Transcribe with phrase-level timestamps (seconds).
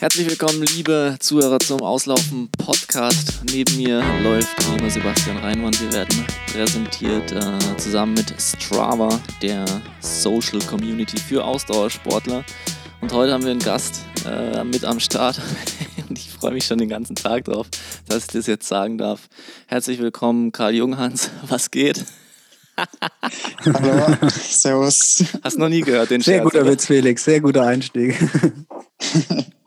[0.00, 3.40] Herzlich willkommen, liebe Zuhörer zum Auslaufen Podcast.
[3.50, 5.74] Neben mir läuft wie immer Sebastian Reinmann.
[5.80, 9.08] Wir werden präsentiert äh, zusammen mit Strava,
[9.42, 9.64] der
[9.98, 12.44] Social Community für Ausdauersportler.
[13.00, 15.40] Und heute haben wir einen Gast äh, mit am Start.
[16.08, 17.66] Und ich freue mich schon den ganzen Tag drauf,
[18.06, 19.28] dass ich das jetzt sagen darf.
[19.66, 21.28] Herzlich willkommen, Karl Junghans.
[21.48, 22.04] Was geht?
[23.64, 25.24] Hallo, servus.
[25.42, 26.70] Hast noch nie gehört den Sehr Scherz, guter oder?
[26.70, 27.24] Witz, Felix.
[27.24, 28.16] Sehr guter Einstieg.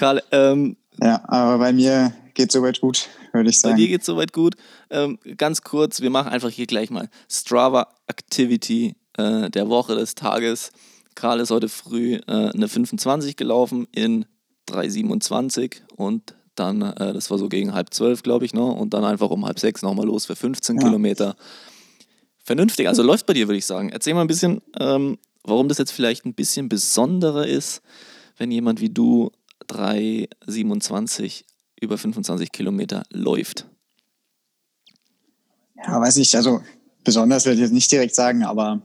[0.00, 3.76] Karl, ähm, Ja, aber bei mir geht soweit gut, würde ich Bei sagen.
[3.76, 4.54] dir geht es soweit gut.
[4.88, 10.14] Ähm, ganz kurz, wir machen einfach hier gleich mal Strava Activity äh, der Woche des
[10.14, 10.72] Tages.
[11.14, 14.24] Karl ist heute früh äh, eine 25 gelaufen in
[14.70, 18.62] 3,27 und dann, äh, das war so gegen halb zwölf, glaube ich, ne?
[18.64, 20.82] und dann einfach um halb sechs nochmal los für 15 Ja.
[20.82, 21.36] Kilometer.
[22.42, 23.90] Vernünftig, also läuft bei dir, würde ich sagen.
[23.90, 27.82] Erzähl mal ein bisschen, ähm, warum das jetzt vielleicht ein bisschen besonderer ist,
[28.38, 29.30] wenn jemand wie du
[29.70, 31.44] 3,27
[31.80, 33.66] über 25 Kilometer läuft.
[35.76, 36.60] Ja, weiß ich, also
[37.04, 38.82] besonders würde ich jetzt nicht direkt sagen, aber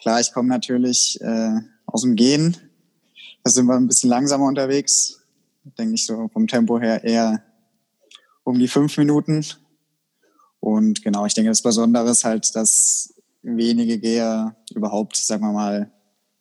[0.00, 2.56] klar, ich komme natürlich äh, aus dem Gehen.
[3.44, 5.20] Da sind wir ein bisschen langsamer unterwegs.
[5.78, 7.42] Denke ich so vom Tempo her eher
[8.44, 9.44] um die fünf Minuten.
[10.60, 15.92] Und genau, ich denke, das Besondere ist halt, dass wenige Geher überhaupt, sagen wir mal,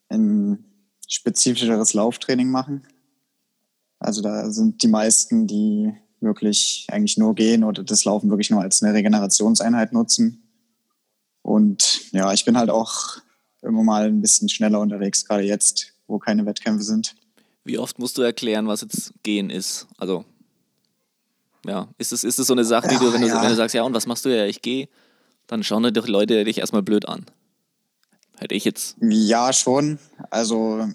[0.10, 0.64] ein
[1.08, 2.88] spezifischeres Lauftraining machen.
[4.08, 8.62] Also da sind die meisten, die wirklich eigentlich nur gehen oder das Laufen wirklich nur
[8.62, 10.44] als eine Regenerationseinheit nutzen.
[11.42, 13.18] Und ja, ich bin halt auch
[13.62, 17.16] immer mal ein bisschen schneller unterwegs, gerade jetzt, wo keine Wettkämpfe sind.
[17.66, 19.88] Wie oft musst du erklären, was jetzt gehen ist?
[19.98, 20.24] Also,
[21.66, 23.42] ja, ist es, ist es so eine Sache, die du, wenn du, ja.
[23.42, 24.88] wenn du sagst, ja, und was machst du ja, ich gehe,
[25.48, 27.26] dann schauen dir doch Leute dich erstmal blöd an.
[28.38, 28.96] Hätte ich jetzt.
[29.02, 30.00] Ja, schon.
[30.30, 30.88] Also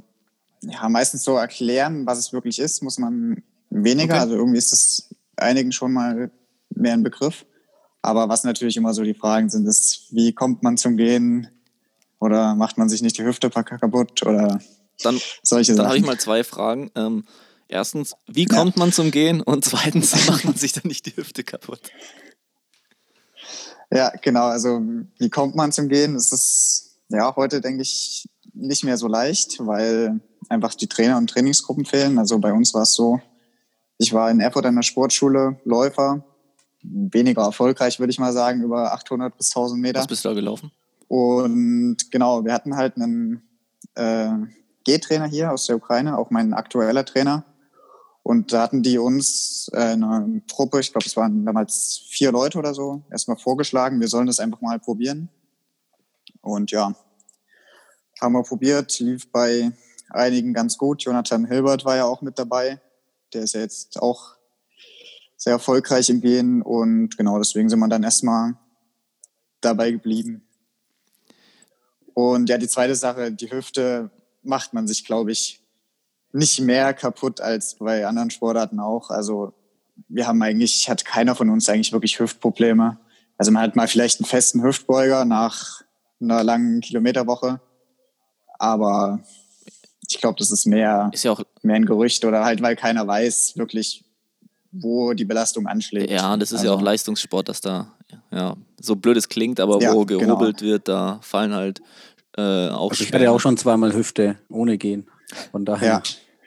[0.62, 4.14] ja, meistens so erklären, was es wirklich ist, muss man weniger.
[4.14, 4.22] Okay.
[4.22, 6.30] Also irgendwie ist es einigen schon mal
[6.70, 7.44] mehr ein Begriff.
[8.00, 11.48] Aber was natürlich immer so die Fragen sind, ist, wie kommt man zum Gehen?
[12.18, 14.24] Oder macht man sich nicht die Hüfte kaputt?
[14.24, 14.60] Oder
[15.02, 16.90] Dann, solche dann habe ich mal zwei Fragen.
[16.94, 17.24] Ähm,
[17.68, 19.40] erstens, wie kommt man zum Gehen?
[19.40, 21.90] Und zweitens, macht man sich dann nicht die Hüfte kaputt?
[23.92, 24.46] Ja, genau.
[24.46, 24.80] Also
[25.18, 26.14] wie kommt man zum Gehen?
[26.14, 31.28] Es ist ja heute, denke ich, nicht mehr so leicht, weil einfach die Trainer und
[31.30, 32.18] Trainingsgruppen fehlen.
[32.18, 33.20] Also bei uns war es so,
[33.98, 36.24] ich war in Erfurt an der Sportschule Läufer,
[36.82, 40.00] weniger erfolgreich, würde ich mal sagen, über 800 bis 1000 Meter.
[40.00, 40.72] Was bist du da gelaufen?
[41.08, 43.42] Und genau, wir hatten halt einen
[43.94, 44.30] äh,
[44.84, 47.44] G-Trainer hier aus der Ukraine, auch mein aktueller Trainer.
[48.22, 52.58] Und da hatten die uns äh, eine Truppe, ich glaube, es waren damals vier Leute
[52.58, 55.28] oder so, erstmal vorgeschlagen, wir sollen das einfach mal probieren.
[56.40, 56.94] Und ja,
[58.20, 59.72] haben wir probiert, lief bei
[60.14, 61.02] einigen ganz gut.
[61.02, 62.80] Jonathan Hilbert war ja auch mit dabei.
[63.32, 64.36] Der ist ja jetzt auch
[65.36, 66.62] sehr erfolgreich im Gehen.
[66.62, 68.54] Und genau deswegen sind wir dann erstmal
[69.60, 70.46] dabei geblieben.
[72.14, 74.10] Und ja, die zweite Sache, die Hüfte
[74.42, 75.62] macht man sich, glaube ich,
[76.32, 79.10] nicht mehr kaputt als bei anderen Sportarten auch.
[79.10, 79.52] Also
[80.08, 82.98] wir haben eigentlich, hat keiner von uns eigentlich wirklich Hüftprobleme.
[83.38, 85.82] Also man hat mal vielleicht einen festen Hüftbeuger nach
[86.20, 87.60] einer langen Kilometerwoche.
[88.58, 89.20] Aber
[90.14, 93.06] ich glaube, das ist mehr, Ist ja auch, mehr ein Gerücht oder halt, weil keiner
[93.06, 94.04] weiß wirklich,
[94.70, 96.10] wo die Belastung anschlägt.
[96.10, 97.92] ja, das ist ja Also- auch Leistungssport, dass da,
[98.30, 100.20] ja, so blöd es klingt, aber Ja, wo genau.
[100.20, 101.80] gehobelt wird, da fallen halt
[102.38, 105.06] äh, auch Also ich hatte ja auch schon zweimal Hüfte ohne Gehen.
[105.50, 106.02] Von daher.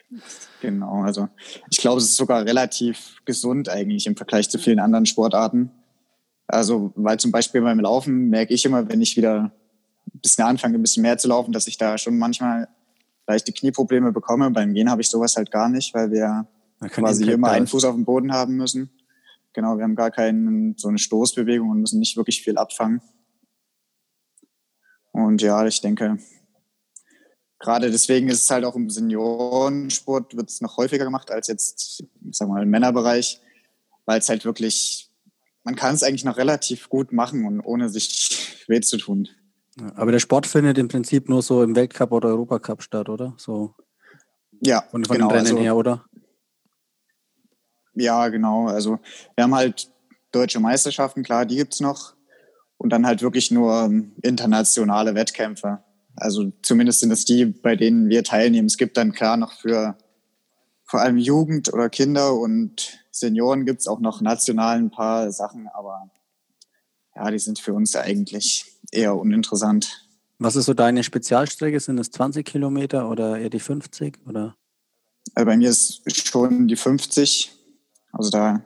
[0.09, 0.19] Ja,
[0.61, 1.03] genau.
[1.03, 1.27] Also
[1.69, 5.69] ich glaube, es ist sogar relativ gesund eigentlich im Vergleich zu vielen anderen Sportarten.
[6.47, 9.51] Also, weil zum Beispiel beim Laufen merke ich immer, wenn ich wieder
[10.13, 12.67] ein bisschen anfange, ein bisschen mehr zu laufen, dass ich da schon manchmal
[13.28, 14.50] leichte Knieprobleme bekomme.
[14.52, 16.47] Beim Gehen habe ich sowas halt gar nicht, weil wir
[16.90, 17.68] quasi immer einen.
[17.68, 18.90] Fuß auf dem Boden haben müssen.
[19.53, 23.02] Genau, wir haben gar keinen, so eine Stoßbewegung und müssen nicht wirklich viel abfangen.
[25.12, 26.18] Und ja, ich denke,
[27.59, 32.04] gerade deswegen ist es halt auch im Seniorensport wird es noch häufiger gemacht als jetzt,
[32.30, 33.39] ich sag mal, im Männerbereich,
[34.06, 35.10] weil es halt wirklich,
[35.63, 39.30] man kann es eigentlich noch relativ gut machen und ohne sich weh zu tun.
[39.95, 43.33] Aber der Sport findet im Prinzip nur so im Weltcup oder Europacup statt, oder?
[43.38, 43.75] So
[44.62, 45.27] Ja, von, von genau.
[45.27, 46.06] den Rennen also, her, oder?
[47.94, 48.68] Ja, genau.
[48.68, 49.00] Also
[49.36, 49.89] wir haben halt
[50.31, 52.13] deutsche Meisterschaften, klar, die gibt's noch.
[52.77, 55.83] Und dann halt wirklich nur ähm, internationale Wettkämpfe.
[56.16, 58.68] Also zumindest sind es die, bei denen wir teilnehmen.
[58.68, 59.98] Es gibt dann klar noch für
[60.86, 66.10] vor allem Jugend oder Kinder und Senioren gibt's auch noch national ein paar Sachen, aber
[67.16, 70.07] ja, die sind für uns eigentlich eher uninteressant.
[70.39, 71.80] Was ist so deine Spezialstrecke?
[71.80, 74.19] Sind es 20 Kilometer oder eher die 50?
[74.27, 74.56] Oder?
[75.33, 77.51] Also bei mir ist schon die 50.
[78.12, 78.62] Also da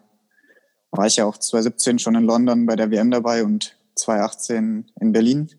[0.92, 5.12] war ich ja auch 2017 schon in London bei der WM dabei und 2018 in
[5.12, 5.50] Berlin.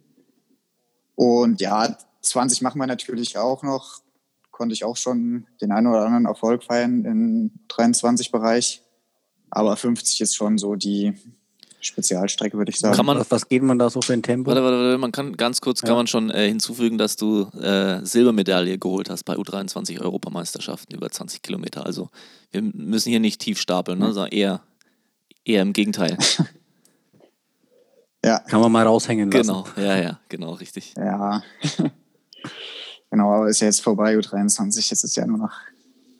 [1.15, 4.01] Und ja, 20 machen wir natürlich auch noch.
[4.51, 8.83] Konnte ich auch schon den einen oder anderen Erfolg feiern im 23-Bereich.
[9.51, 11.15] Aber 50 ist schon so die
[11.81, 12.95] Spezialstrecke, würde ich sagen.
[12.95, 14.49] Kann man, was, was geht man da so für ein Tempo?
[14.49, 15.89] Warte, warte, warte, man kann ganz kurz ja.
[15.89, 21.11] kann man schon äh, hinzufügen, dass du äh, Silbermedaille geholt hast bei U23 Europameisterschaften über
[21.11, 21.87] 20 Kilometer.
[21.87, 22.11] Also
[22.53, 24.61] wir müssen hier nicht tief stapeln, ne, sondern eher,
[25.45, 26.17] eher im Gegenteil.
[28.25, 28.41] ja.
[28.41, 29.49] Kann man mal raushängen lassen.
[29.49, 30.95] Genau, ja, ja, genau, richtig.
[30.97, 31.43] Ja.
[33.11, 34.91] genau, aber ist ja jetzt vorbei, U23.
[34.91, 35.55] Jetzt ist ja nur noch,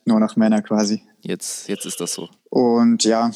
[0.07, 1.03] nur noch Männer quasi.
[1.21, 2.31] Jetzt, jetzt ist das so.
[2.49, 3.31] Und ja,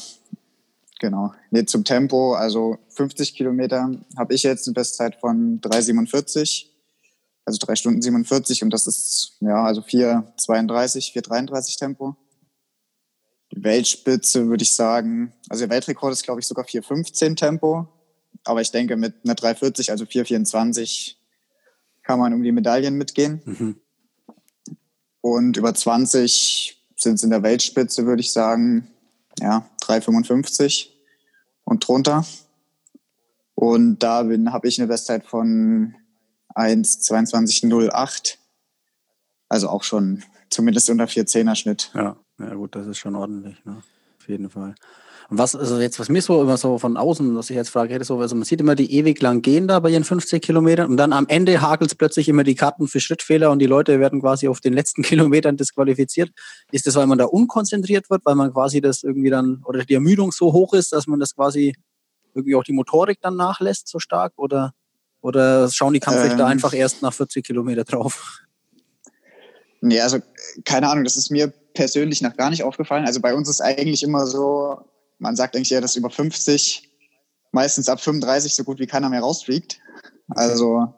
[0.99, 1.33] Genau.
[1.51, 6.67] Nee, zum Tempo, also 50 Kilometer habe ich jetzt eine Bestzeit von 3,47,
[7.43, 12.15] also 3 Stunden 47 und das ist ja also 4,32, 4,33 Tempo.
[13.51, 17.87] Die Weltspitze würde ich sagen, also der Weltrekord ist glaube ich sogar 4,15 Tempo,
[18.45, 21.15] aber ich denke mit einer 3,40, also 4,24
[22.03, 23.41] kann man um die Medaillen mitgehen.
[23.45, 23.81] Mhm.
[25.19, 28.87] Und über 20 sind es in der Weltspitze, würde ich sagen,
[29.39, 30.89] ja, 3,55
[31.63, 32.25] und drunter.
[33.55, 35.95] Und da habe ich eine Bestzeit von
[36.55, 38.37] 1,22,08.
[39.47, 41.91] Also auch schon zumindest unter 4,10er Schnitt.
[41.93, 43.83] Ja, ja gut, das ist schon ordentlich, ne?
[44.17, 44.75] auf jeden Fall.
[45.29, 47.93] Und was, also jetzt, was mir so immer so von außen, was ich jetzt frage,
[47.93, 50.89] hätte so, also man sieht immer die ewig lang gehen da bei ihren 50 Kilometern
[50.91, 53.99] und dann am Ende hakelt es plötzlich immer die Karten für Schrittfehler und die Leute
[53.99, 56.29] werden quasi auf den letzten Kilometern disqualifiziert.
[56.71, 59.95] Ist das, weil man da unkonzentriert wird, weil man quasi das irgendwie dann, oder die
[59.95, 61.75] Ermüdung so hoch ist, dass man das quasi
[62.35, 64.73] irgendwie auch die Motorik dann nachlässt so stark oder,
[65.21, 68.41] oder schauen die Kampfrichter ähm, einfach erst nach 40 Kilometer drauf?
[69.81, 70.19] Nee, also
[70.65, 73.05] keine Ahnung, das ist mir persönlich noch gar nicht aufgefallen.
[73.05, 74.79] Also bei uns ist eigentlich immer so,
[75.19, 76.89] man sagt eigentlich ja, dass über 50,
[77.51, 79.79] meistens ab 35 so gut wie keiner mehr rausfliegt.
[80.29, 80.93] Also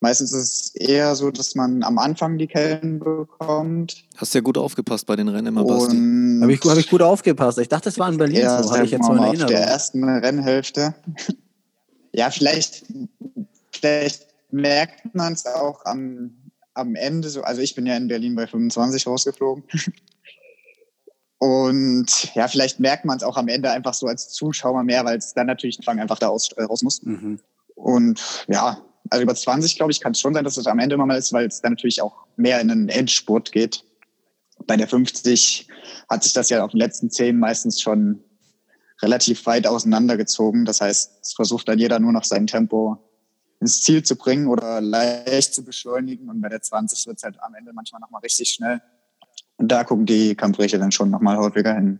[0.00, 4.04] meistens ist es eher so, dass man am Anfang die Kellen bekommt.
[4.16, 5.96] Hast ja gut aufgepasst bei den Rennen immer, Basti.
[5.96, 7.58] Habe ich, hab ich gut aufgepasst.
[7.58, 8.72] Ich dachte, das war in Berlin ja, so.
[8.72, 9.48] Habe ich jetzt so eine Erinnerung.
[9.48, 10.94] der ersten Rennhälfte.
[12.12, 12.84] ja, vielleicht,
[13.72, 17.42] vielleicht merkt man es auch am, am Ende so.
[17.42, 19.64] Also ich bin ja in Berlin bei 25 rausgeflogen.
[21.38, 25.18] Und ja, vielleicht merkt man es auch am Ende einfach so als Zuschauer mehr, weil
[25.18, 27.02] es dann natürlich einfach da aus, äh, raus muss.
[27.02, 27.40] Mhm.
[27.74, 30.96] Und ja, also über 20, glaube ich, kann es schon sein, dass es am Ende
[30.96, 33.84] mal ist, weil es dann natürlich auch mehr in den Endspurt geht.
[34.66, 35.68] Bei der 50
[36.08, 38.22] hat sich das ja auf den letzten 10 meistens schon
[39.02, 40.64] relativ weit auseinandergezogen.
[40.64, 42.98] Das heißt, es versucht dann jeder nur noch sein Tempo
[43.60, 46.28] ins Ziel zu bringen oder leicht zu beschleunigen.
[46.30, 48.80] Und bei der 20 wird es halt am Ende manchmal nochmal richtig schnell.
[49.58, 51.98] Und da gucken die Kampfrichter dann schon nochmal häufiger hin.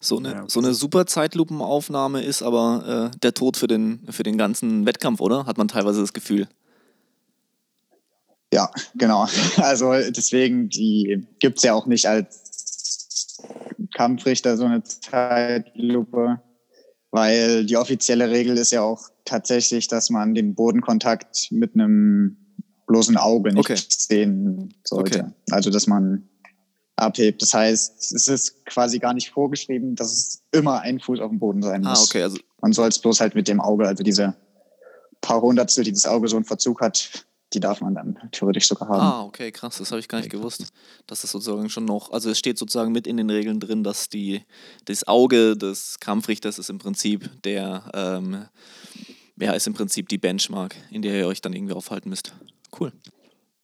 [0.00, 4.24] So eine, ja, so eine super Zeitlupenaufnahme ist aber äh, der Tod für den, für
[4.24, 5.46] den ganzen Wettkampf, oder?
[5.46, 6.48] Hat man teilweise das Gefühl.
[8.52, 9.26] Ja, genau.
[9.58, 13.38] Also deswegen, die gibt es ja auch nicht als
[13.94, 16.40] Kampfrichter so eine Zeitlupe,
[17.10, 22.36] weil die offizielle Regel ist ja auch tatsächlich, dass man den Bodenkontakt mit einem
[22.86, 23.80] bloßen Auge nicht okay.
[23.88, 25.20] sehen sollte.
[25.20, 25.30] Okay.
[25.50, 26.28] Also dass man
[27.02, 27.42] abhebt.
[27.42, 31.38] Das heißt, es ist quasi gar nicht vorgeschrieben, dass es immer ein Fuß auf dem
[31.38, 32.00] Boden sein ah, muss.
[32.00, 32.22] Ah, okay.
[32.22, 34.34] Also Man soll es bloß halt mit dem Auge, also diese
[35.20, 38.88] paar Hundertstel, die das Auge so einen Verzug hat, die darf man dann theoretisch sogar
[38.88, 39.00] haben.
[39.00, 40.68] Ah, okay, krass, das habe ich gar nicht gewusst.
[41.06, 44.08] Dass das sozusagen schon noch, also es steht sozusagen mit in den Regeln drin, dass
[44.08, 44.42] die,
[44.86, 48.46] das Auge des Kampfrichters ist im Prinzip der, ähm,
[49.36, 52.32] ja, ist im Prinzip die Benchmark, in der ihr euch dann irgendwie aufhalten müsst.
[52.78, 52.92] Cool.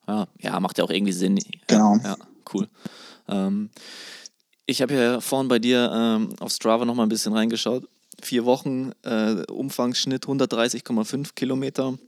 [0.06, 1.38] Ja, ja macht ja auch irgendwie Sinn.
[1.66, 1.96] Genau.
[2.02, 2.16] Ja,
[2.52, 2.68] cool.
[3.28, 3.70] Ähm,
[4.66, 7.88] ich habe ja vorhin bei dir ähm, auf Strava noch mal ein bisschen reingeschaut.
[8.20, 11.98] Vier Wochen, äh, Umfangsschnitt 130,5 Kilometer.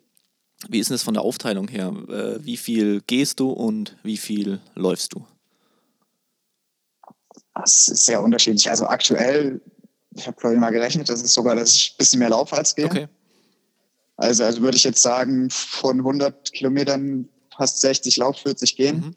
[0.69, 1.95] Wie ist denn das von der Aufteilung her?
[2.09, 5.25] Äh, wie viel gehst du und wie viel läufst du?
[7.55, 8.69] Das ist sehr unterschiedlich.
[8.69, 9.61] Also aktuell,
[10.15, 12.75] ich habe ich mal gerechnet, das ist sogar, dass ich ein bisschen mehr laufe als
[12.75, 12.87] gehe.
[12.87, 13.09] Okay.
[14.17, 18.97] Also, also würde ich jetzt sagen, von 100 Kilometern fast 60 Lauf, 40 gehen.
[18.97, 19.17] Mhm.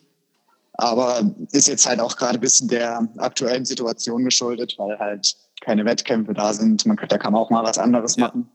[0.73, 5.85] Aber ist jetzt halt auch gerade ein bisschen der aktuellen Situation geschuldet, weil halt keine
[5.85, 6.85] Wettkämpfe da sind.
[6.85, 8.27] Man könnte, da kann man auch mal was anderes ja.
[8.27, 8.49] machen.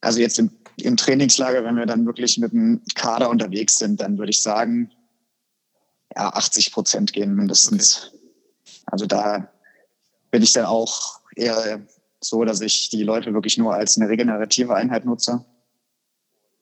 [0.00, 4.18] Also jetzt im, im Trainingslager, wenn wir dann wirklich mit dem Kader unterwegs sind, dann
[4.18, 4.90] würde ich sagen,
[6.14, 8.12] ja, 80 Prozent gehen mindestens.
[8.12, 8.18] Okay.
[8.86, 9.50] Also da
[10.30, 11.80] bin ich dann auch eher
[12.20, 15.44] so, dass ich die Leute wirklich nur als eine regenerative Einheit nutze.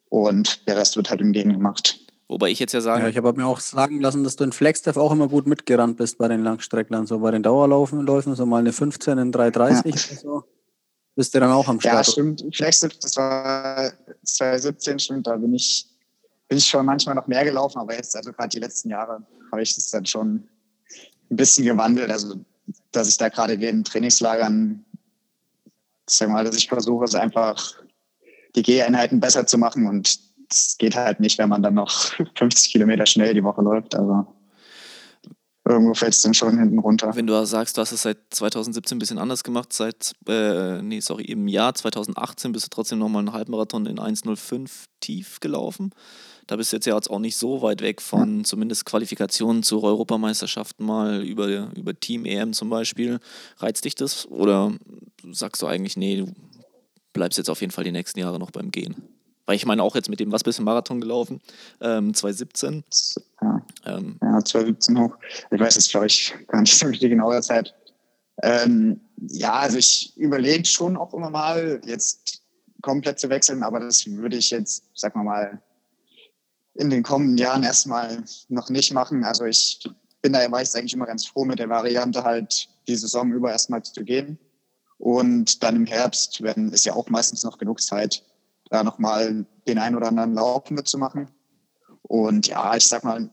[0.09, 1.99] Und der Rest wird halt im Gegen gemacht.
[2.33, 3.03] Wobei ich jetzt ja sagen.
[3.03, 5.99] Ja, ich habe mir auch sagen lassen, dass du in Flagstaff auch immer gut mitgerannt
[5.99, 9.71] bist bei den Langstrecklern, so bei den Dauerläufen, Läufen, so mal eine 15 in 3,30
[9.71, 9.91] ja.
[9.91, 10.45] oder so.
[11.15, 12.07] Bist du dann auch am Start?
[12.07, 12.43] Ja, stimmt.
[12.55, 13.93] Flagstaff, das war
[14.25, 15.87] 2017, stimmt, da bin ich,
[16.49, 19.63] bin ich schon manchmal noch mehr gelaufen, aber jetzt, also gerade die letzten Jahre, habe
[19.63, 20.49] ich das dann schon
[21.31, 22.11] ein bisschen gewandelt.
[22.11, 22.37] Also,
[22.93, 24.83] dass ich da gerade in den Trainingslagern,
[26.09, 27.75] sag mal, dass ich versuche, es einfach
[28.57, 31.91] die Geheinheiten besser zu machen und das geht halt nicht, wenn man dann noch
[32.37, 33.95] 50 Kilometer schnell die Woche läuft.
[33.95, 34.27] Also
[35.65, 37.15] irgendwo fällt es dann schon hinten runter.
[37.15, 41.01] Wenn du sagst, du hast es seit 2017 ein bisschen anders gemacht, seit, äh, nee,
[41.01, 45.91] sorry, im Jahr 2018 bist du trotzdem nochmal einen Halbmarathon in 1,05 tief gelaufen.
[46.49, 48.45] Da bist du jetzt ja auch nicht so weit weg von ja.
[48.45, 53.21] zumindest Qualifikationen zu Europameisterschaften mal über, über Team EM zum Beispiel.
[53.59, 54.73] Reizt dich das oder
[55.31, 56.33] sagst du eigentlich, nee, du
[57.13, 58.97] bleibst jetzt auf jeden Fall die nächsten Jahre noch beim Gehen?
[59.47, 61.41] Weil ich meine auch jetzt mit dem, was bist du Marathon gelaufen?
[61.81, 62.85] Ähm, 2017.
[63.41, 63.67] Ja.
[63.87, 64.19] Ähm.
[64.23, 65.17] ja, 2017 hoch.
[65.51, 67.75] Ich weiß jetzt, glaube ich, gar nicht so die genaue Zeit.
[68.43, 72.43] Ähm, ja, also ich überlege schon auch immer mal, jetzt
[72.83, 75.63] komplett zu wechseln, aber das würde ich jetzt, sag mal mal,
[76.75, 79.25] in den kommenden Jahren erstmal noch nicht machen.
[79.25, 79.81] Also ich
[80.23, 83.51] bin da war ich eigentlich immer ganz froh mit der Variante halt die Saison über
[83.51, 84.39] erstmal zu gehen.
[84.99, 88.23] Und dann im Herbst, wenn ist ja auch meistens noch genug Zeit,
[88.73, 91.31] da nochmal den einen oder anderen Lauf mitzumachen.
[92.03, 93.31] Und ja, ich sag mal,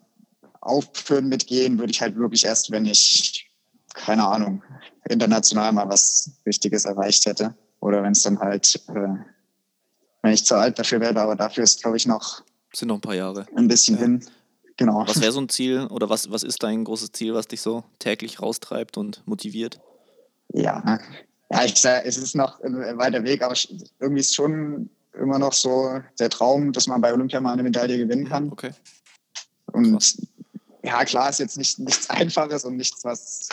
[0.62, 3.50] aufhören mitgehen würde ich halt wirklich erst, wenn ich,
[3.94, 4.62] keine Ahnung,
[5.08, 7.56] international mal was Wichtiges erreicht hätte.
[7.80, 9.16] Oder wenn es dann halt, äh,
[10.22, 12.44] wenn ich zu alt dafür wäre, aber dafür ist, glaube ich, noch.
[12.74, 13.48] Sind noch ein paar Jahre.
[13.56, 14.02] Ein bisschen ja.
[14.02, 14.26] hin.
[14.76, 15.06] Genau.
[15.08, 17.84] Was wäre so ein Ziel oder was, was ist dein großes Ziel, was dich so
[18.00, 19.80] täglich raustreibt und motiviert?
[20.54, 21.00] Ja,
[21.52, 23.56] ja, ich sage, es ist noch ein weiter Weg, aber
[24.00, 27.98] irgendwie ist schon immer noch so der Traum, dass man bei Olympia mal eine Medaille
[27.98, 28.52] gewinnen kann.
[28.52, 28.72] Okay.
[29.68, 30.18] Und Krass.
[30.84, 33.50] ja, klar ist jetzt nicht, nichts Einfaches und nichts, was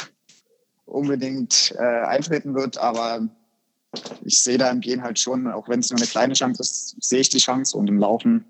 [0.87, 3.29] unbedingt äh, eintreten wird, aber
[4.25, 6.97] ich sehe da im Gehen halt schon, auch wenn es nur eine kleine Chance ist,
[7.01, 8.45] sehe ich die Chance und im Laufen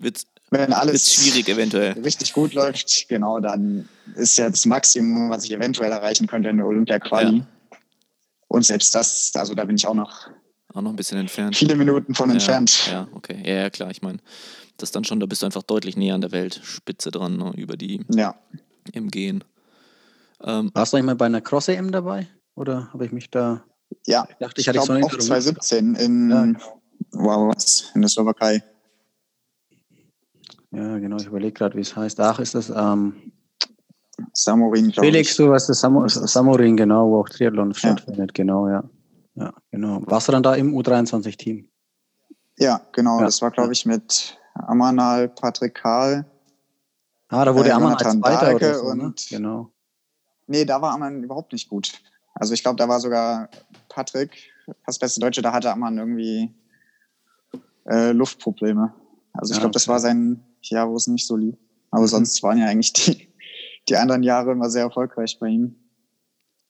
[0.00, 5.44] wird wenn alles schwierig eventuell richtig gut läuft, genau, dann ist ja das Maximum, was
[5.44, 7.38] ich eventuell erreichen könnte in der Olympia-Quali.
[7.38, 7.46] Ja.
[8.48, 10.28] Und selbst das, also da bin ich auch noch
[10.74, 11.56] auch noch ein bisschen entfernt.
[11.56, 12.88] Viele Minuten von ja, entfernt.
[12.90, 13.42] Ja, okay.
[13.44, 13.90] Ja, ja, klar.
[13.90, 14.18] Ich meine,
[14.76, 17.76] das dann schon, da bist du einfach deutlich näher an der Weltspitze dran, ne, über
[17.76, 18.34] die ja.
[18.92, 19.44] im Gehen.
[20.42, 22.28] Ähm, Warst du eigentlich mal bei einer Cross-EM dabei?
[22.54, 23.64] Oder habe ich mich da.
[24.06, 26.82] Ja, ich dachte, ich, ich hatte auch 2017 in, ja, genau.
[27.12, 28.62] wow, was, in der Slowakei.
[30.70, 32.18] Ja, genau, ich überlege gerade, wie es heißt.
[32.20, 33.32] Ach, ist das ähm,
[34.32, 35.12] Samorin, glaube ich.
[35.12, 38.82] Felix, du weißt das Sam Samorin, genau, wo auch Triathlon stattfindet, genau, ja.
[39.34, 40.02] Ja, genau.
[40.06, 41.68] Warst du dann da im U23-Team?
[42.58, 43.18] Ja, genau.
[43.18, 43.26] Ja.
[43.26, 46.26] Das war, glaube ich, mit Amanal, Patrick Karl.
[47.28, 49.04] Ah, da wurde äh, Amanal Zweiter oder so, ne?
[49.04, 49.72] und, Genau.
[50.46, 51.92] Nee, da war Amanal überhaupt nicht gut.
[52.34, 53.48] Also ich glaube, da war sogar
[53.88, 54.52] Patrick,
[54.84, 56.54] fast beste Deutsche, da hatte Amanal irgendwie
[57.86, 58.92] äh, Luftprobleme.
[59.32, 61.56] Also ich ja, glaube, das war sein Jahr, wo es nicht so lief.
[61.90, 62.08] Aber mhm.
[62.08, 63.28] sonst waren ja eigentlich die,
[63.88, 65.76] die anderen Jahre immer sehr erfolgreich bei ihm.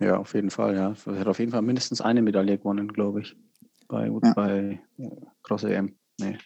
[0.02, 0.94] Ja, auf jeden Fall, ja.
[1.06, 3.37] Er hat auf jeden Fall mindestens eine Medaille gewonnen, glaube ich.
[3.88, 4.32] Bei, ja.
[4.35, 5.09] bei äh,
[5.42, 5.97] Cross EM.
[6.18, 6.38] Nee.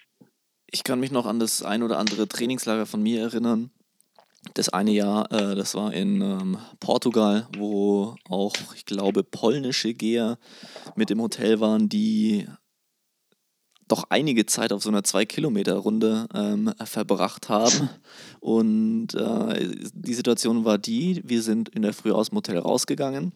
[0.66, 3.70] Ich kann mich noch an das ein oder andere Trainingslager von mir erinnern.
[4.54, 10.38] Das eine Jahr, äh, das war in ähm, Portugal, wo auch, ich glaube, polnische Geher
[10.94, 12.46] mit im Hotel waren, die
[13.88, 17.88] doch einige Zeit auf so einer 2-Kilometer-Runde ähm, verbracht haben.
[18.40, 23.32] Und äh, die Situation war die, wir sind in der Früh aus dem Hotel rausgegangen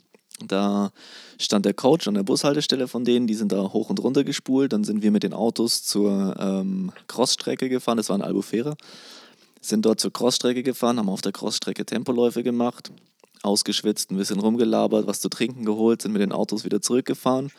[0.47, 0.93] da
[1.39, 4.73] stand der Coach an der Bushaltestelle von denen, die sind da hoch und runter gespult.
[4.73, 8.77] Dann sind wir mit den Autos zur ähm, Crossstrecke gefahren, das war in Albufera.
[9.61, 12.91] Sind dort zur Crossstrecke gefahren, haben auf der Crossstrecke Tempoläufe gemacht,
[13.43, 17.51] ausgeschwitzt, ein bisschen rumgelabert, was zu trinken geholt, sind mit den Autos wieder zurückgefahren.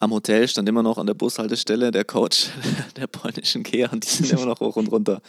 [0.00, 2.48] Am Hotel stand immer noch an der Bushaltestelle der Coach
[2.96, 5.22] der polnischen Kehr und die sind immer noch hoch und runter.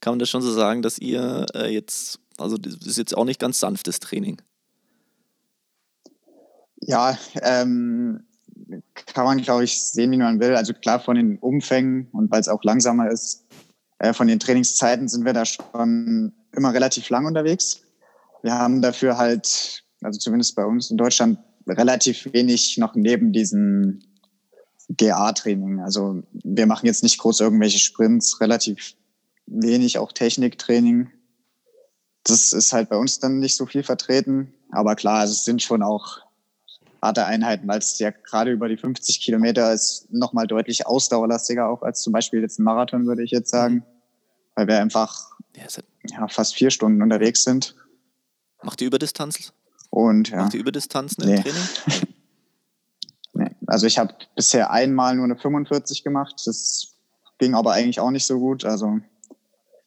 [0.00, 3.24] Kann man das schon so sagen, dass ihr äh, jetzt, also das ist jetzt auch
[3.24, 4.40] nicht ganz sanftes Training?
[6.80, 8.24] Ja, ähm,
[9.06, 10.54] kann man, glaube ich, sehen, wie man will.
[10.54, 13.44] Also klar von den Umfängen und weil es auch langsamer ist,
[13.98, 17.82] äh, von den Trainingszeiten sind wir da schon immer relativ lang unterwegs.
[18.42, 24.00] Wir haben dafür halt, also zumindest bei uns in Deutschland, relativ wenig noch neben diesem
[24.88, 25.80] GA-Training.
[25.80, 28.94] Also wir machen jetzt nicht groß irgendwelche Sprints, relativ
[29.46, 31.10] wenig auch Techniktraining.
[32.24, 34.54] Das ist halt bei uns dann nicht so viel vertreten.
[34.70, 36.20] Aber klar, es sind schon auch
[37.02, 41.82] harte Einheiten, weil es ja gerade über die 50 Kilometer ist nochmal deutlich ausdauerlastiger auch
[41.82, 43.74] als zum Beispiel jetzt ein Marathon, würde ich jetzt sagen.
[43.76, 43.82] Mhm.
[44.56, 45.30] weil wir einfach
[46.08, 47.74] Ja, fast vier Stunden unterwegs sind.
[48.62, 49.52] Macht ihr Überdistanz?
[49.88, 51.40] Und ja, Macht ihr Überdistanzen im Nee.
[51.40, 51.62] Training?
[53.32, 53.50] nee.
[53.66, 56.42] also ich habe bisher einmal nur eine 45 gemacht.
[56.44, 56.94] Das
[57.38, 58.64] ging aber eigentlich auch nicht so gut.
[58.64, 58.98] Also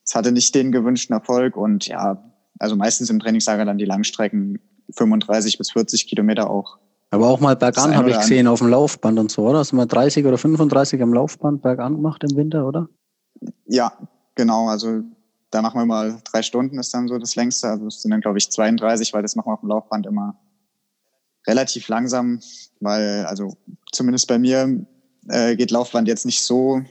[0.04, 2.22] es hatte nicht den gewünschten Erfolg und ja,
[2.58, 4.58] also meistens im Trainingslager dann die Langstrecken
[4.90, 6.78] 35 bis 40 Kilometer auch.
[7.14, 9.58] Aber auch mal bergan habe ich gesehen auf dem Laufband und so, oder?
[9.60, 12.88] Hast du mal 30 oder 35 am Laufband bergan gemacht im Winter, oder?
[13.66, 13.92] Ja,
[14.34, 14.68] genau.
[14.68, 15.02] Also
[15.50, 17.68] da machen wir mal drei Stunden, ist dann so das längste.
[17.68, 20.36] Also es sind dann, glaube ich, 32, weil das machen wir auf dem Laufband immer
[21.46, 22.40] relativ langsam,
[22.80, 23.56] weil, also
[23.92, 24.84] zumindest bei mir
[25.28, 26.82] äh, geht Laufband jetzt nicht so,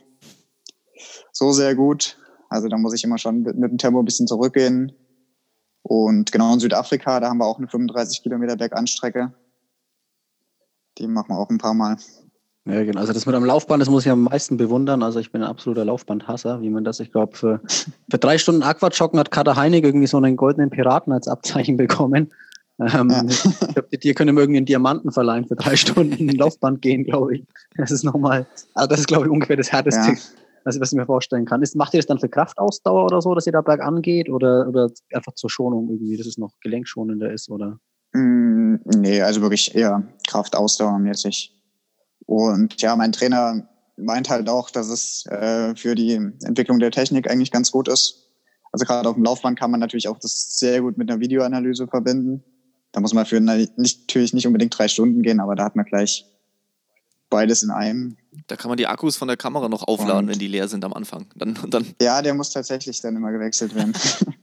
[1.31, 2.17] so sehr gut.
[2.49, 4.93] Also da muss ich immer schon mit, mit dem Tempo ein bisschen zurückgehen.
[5.81, 9.33] Und genau in Südafrika, da haben wir auch eine 35 Kilometer Berganstrecke.
[10.97, 11.97] Die machen wir auch ein paar Mal.
[12.65, 13.01] Ja, genau.
[13.01, 15.03] Also das mit am Laufband, das muss ich am meisten bewundern.
[15.03, 17.59] Also ich bin ein absoluter Laufbandhasser, wie man das, ich glaube, für,
[18.09, 22.31] für drei Stunden Aquajoggen hat Kater Heinig irgendwie so einen goldenen Piraten als Abzeichen bekommen.
[22.79, 23.23] Ähm, Ja.
[23.27, 26.81] Ich glaube, dir können wir irgendwie einen Diamanten verleihen für drei Stunden in den Laufband
[26.81, 27.43] gehen, glaube ich.
[27.75, 30.17] Das ist nochmal, also das ist, glaube ich, ungefähr das härteste, Ja.
[30.63, 31.61] was, was ich mir vorstellen kann.
[31.61, 34.67] Ist, macht ihr das dann für Kraftausdauer oder so, dass ihr da bergan geht oder,
[34.69, 37.77] oder einfach zur Schonung irgendwie, dass es noch gelenkschonender ist oder?
[38.13, 41.55] Mm, Nee, also wirklich eher Kraftausdauermäßig.
[42.25, 43.67] Und ja, mein Trainer
[43.97, 48.29] meint halt auch, dass es äh, für die Entwicklung der Technik eigentlich ganz gut ist.
[48.71, 51.87] Also gerade auf dem Laufband kann man natürlich auch das sehr gut mit einer Videoanalyse
[51.87, 52.43] verbinden.
[52.91, 55.85] Da muss man für nicht, natürlich nicht unbedingt drei Stunden gehen, aber da hat man
[55.85, 56.25] gleich
[57.29, 58.17] beides in einem.
[58.47, 60.83] Da kann man die Akkus von der Kamera noch aufladen, Und- wenn die leer sind
[60.85, 61.27] am Anfang.
[61.35, 63.93] Dann, dann, Ja, der muss tatsächlich dann immer gewechselt werden.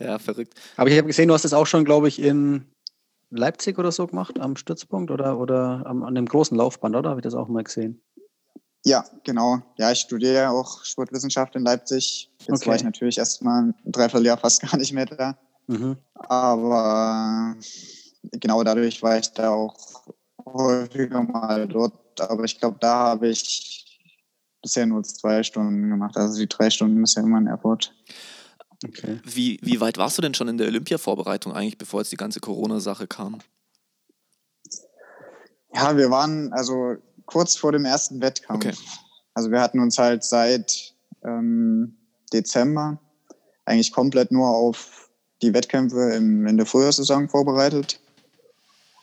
[0.00, 0.54] ja, verrückt.
[0.76, 2.64] Aber ich habe gesehen, du hast das auch schon, glaube ich, in
[3.30, 7.10] Leipzig oder so gemacht, am Stützpunkt oder, oder am, an dem großen Laufband, oder?
[7.10, 8.02] Habe ich das auch mal gesehen?
[8.84, 9.60] ja, genau.
[9.76, 12.30] Ja, ich studiere ja auch Sportwissenschaft in Leipzig.
[12.40, 12.66] Jetzt Okay.
[12.70, 15.36] war ich natürlich erst mal ein Dreivierteljahr fast gar nicht mehr da.
[15.66, 15.98] Mhm.
[16.14, 17.54] Aber
[18.22, 19.76] genau dadurch war ich da auch
[20.46, 22.20] häufiger mal dort.
[22.20, 24.00] Aber ich glaube, da habe ich
[24.62, 26.16] bisher nur zwei Stunden gemacht.
[26.16, 27.94] Also die drei Stunden ist ja immer ein Airport.
[28.86, 29.20] Okay.
[29.24, 32.40] Wie, wie weit warst du denn schon in der Olympia-Vorbereitung eigentlich, bevor jetzt die ganze
[32.40, 33.40] Corona-Sache kam?
[35.74, 38.64] Ja, wir waren also kurz vor dem ersten Wettkampf.
[38.64, 38.76] Okay.
[39.34, 41.96] Also wir hatten uns halt seit ähm,
[42.32, 42.98] Dezember
[43.64, 45.10] eigentlich komplett nur auf
[45.42, 48.00] die Wettkämpfe im, in der Frühjahrssaison vorbereitet.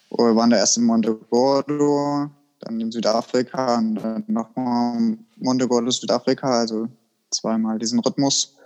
[0.10, 5.92] Wir waren da erst in Monte Gordo, dann in Südafrika und dann nochmal Monte Gordo,
[5.92, 6.88] Südafrika, also
[7.32, 8.57] zweimal diesen Rhythmus.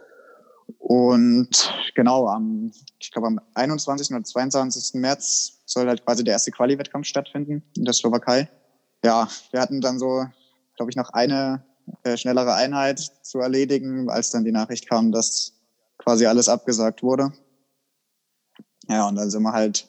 [0.80, 4.12] Und genau, am, ich glaube am 21.
[4.12, 4.96] oder 22.
[4.96, 8.50] März soll halt quasi der erste Quali-Wettkampf stattfinden in der Slowakei.
[9.04, 10.26] Ja, wir hatten dann so,
[10.76, 11.64] glaube ich, noch eine
[12.04, 15.54] äh, schnellere Einheit zu erledigen, als dann die Nachricht kam, dass
[15.98, 17.32] quasi alles abgesagt wurde.
[18.88, 19.88] Ja, und dann sind wir halt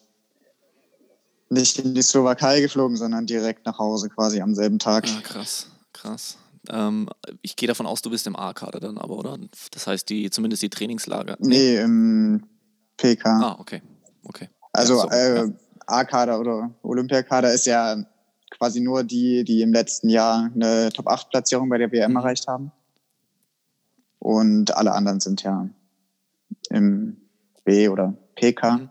[1.49, 5.07] nicht in die Slowakei geflogen, sondern direkt nach Hause quasi am selben Tag.
[5.09, 6.39] Ah, krass, krass.
[6.69, 7.09] Ähm,
[7.43, 9.39] ich gehe davon aus, du bist im A-Kader dann aber, oder?
[9.73, 11.37] Das heißt, die, zumindest die Trainingslager.
[11.41, 12.45] Nee, im
[12.97, 13.41] PK.
[13.43, 13.83] Ah, okay.
[14.25, 14.49] Okay.
[14.73, 15.53] Also Ja, sorry, äh, ja.
[15.87, 17.97] A-Kader oder Olympiakader ist ja
[18.51, 22.17] quasi nur die, die im letzten Jahr eine Top-8-Platzierung bei der WM Mhm.
[22.19, 22.71] erreicht haben.
[24.21, 25.69] Und alle anderen sind ja
[26.71, 27.17] im
[27.65, 28.77] B- oder PK.
[28.79, 28.89] Mhm.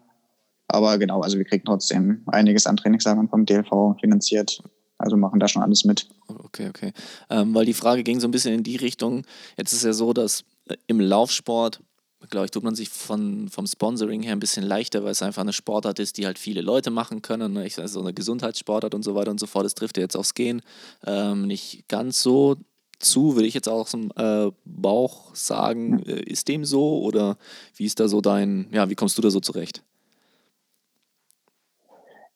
[0.68, 4.62] Aber genau, also wir kriegen trotzdem einiges an Trainingslagern vom DLV finanziert.
[5.02, 6.08] Also machen da schon alles mit.
[6.28, 6.94] Okay, okay.
[7.30, 9.24] Ähm, weil die Frage ging so ein bisschen in die Richtung.
[9.58, 11.82] Jetzt ist es ja so, dass äh, im Laufsport,
[12.30, 15.42] glaube ich, tut man sich von, vom Sponsoring her ein bisschen leichter, weil es einfach
[15.42, 17.54] eine Sportart ist, die halt viele Leute machen können.
[17.54, 17.66] Ne?
[17.66, 19.66] Ich sage so eine Gesundheitssportart und so weiter und so fort.
[19.66, 20.62] Das trifft ja jetzt aufs Gehen
[21.06, 22.58] ähm, nicht ganz so
[23.00, 26.04] zu, würde ich jetzt auch aus dem äh, Bauch sagen.
[26.04, 27.38] Äh, ist dem so oder
[27.76, 29.84] wie ist da so dein, ja, wie kommst du da so zurecht?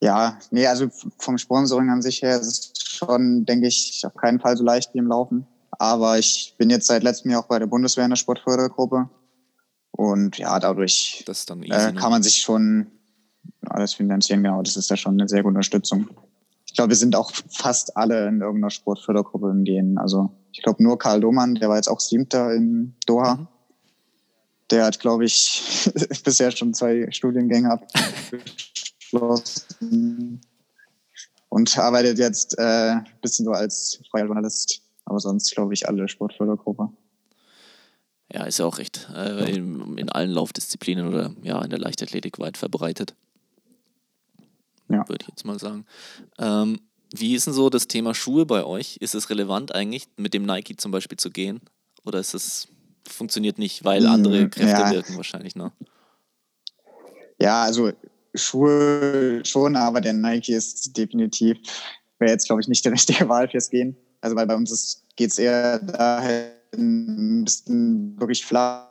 [0.05, 0.87] Ja, nee, also
[1.17, 4.93] vom Sponsoring an sich her ist es schon, denke ich, auf keinen Fall so leicht
[4.93, 5.47] wie im Laufen.
[5.71, 9.09] Aber ich bin jetzt seit letztem Jahr auch bei der Bundeswehr in der Sportfördergruppe.
[9.89, 11.73] Und ja, dadurch dann easy.
[11.73, 12.85] äh, kann man sich schon
[13.67, 14.43] alles finanzieren.
[14.43, 16.07] Genau, das ist da schon eine sehr gute Unterstützung.
[16.67, 19.97] Ich glaube, wir sind auch fast alle in irgendeiner Sportfördergruppe im Gehen.
[19.97, 23.35] Also ich glaube nur Karl Domann, der war jetzt auch Siebter in Doha.
[23.35, 23.47] Mhm.
[24.69, 25.89] Der hat, glaube ich,
[26.23, 28.43] bisher schon zwei Studiengänge abgeschlossen
[31.49, 34.82] und arbeitet jetzt äh, ein bisschen so als freier Journalist.
[35.06, 36.89] Aber sonst, glaube ich, alle Sportfördergruppe.
[38.34, 42.39] Ja, ist ja auch recht äh, in, in allen Laufdisziplinen oder ja, in der Leichtathletik
[42.39, 43.13] weit verbreitet.
[44.89, 45.08] Ja.
[45.08, 45.86] Würde ich jetzt mal sagen.
[46.39, 46.80] Ähm,
[47.15, 48.97] wie ist denn so das Thema Schuhe bei euch?
[48.97, 51.62] Ist es relevant eigentlich, mit dem Nike zum Beispiel zu gehen?
[52.04, 52.67] Oder ist es
[53.08, 54.91] funktioniert nicht, weil andere Mm, Kräfte ja.
[54.91, 55.71] wirken wahrscheinlich, ne?
[57.39, 57.91] Ja, also
[58.36, 61.58] Schuhe schon, aber der Nike ist definitiv,
[62.19, 63.95] wäre jetzt, glaube ich, nicht die richtige Wahl fürs Gehen.
[64.21, 68.89] Also weil bei uns geht es eher dahin, ein bisschen wirklich flach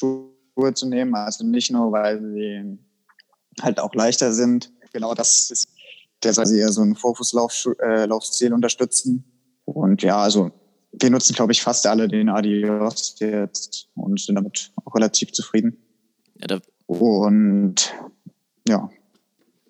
[0.00, 1.14] Schuhe zu nehmen.
[1.14, 2.78] Also nicht nur, weil sie
[3.60, 4.72] halt auch leichter sind.
[4.92, 5.68] Genau das ist,
[6.22, 9.24] der soll sie eher so einen Vorfußlaufstil äh, unterstützen.
[9.64, 10.50] Und ja, also
[10.92, 15.76] wir nutzen, glaube ich, fast alle den Adios jetzt und sind damit auch relativ zufrieden.
[16.40, 17.92] Ja, da, Und
[18.66, 18.90] ja,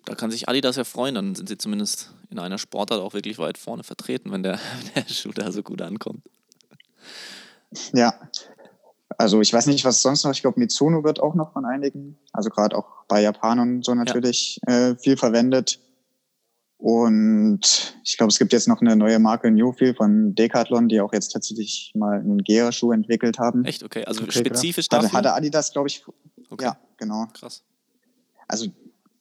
[0.09, 3.37] da kann sich Adidas ja freuen, dann sind sie zumindest in einer Sportart auch wirklich
[3.37, 4.59] weit vorne vertreten, wenn der,
[4.95, 6.23] der Schuh da so gut ankommt.
[7.93, 8.13] ja.
[9.17, 10.31] Also ich weiß nicht, was sonst noch.
[10.31, 14.59] Ich glaube, Mizuno wird auch noch von einigen, also gerade auch bei Japanern so natürlich
[14.65, 15.79] äh, viel verwendet.
[16.79, 21.11] Und ich glaube, es gibt jetzt noch eine neue Marke Newfeel von Decathlon, die auch
[21.11, 23.65] jetzt tatsächlich mal einen Gera-Schuh entwickelt haben.
[23.65, 23.83] Echt?
[23.83, 25.17] Okay, also Okay, spezifisch Hatte, dafür?
[25.17, 26.05] hatte Adidas, glaube ich.
[26.49, 26.63] Okay.
[26.63, 27.27] Ja, genau.
[27.33, 27.65] Krass.
[28.47, 28.67] Also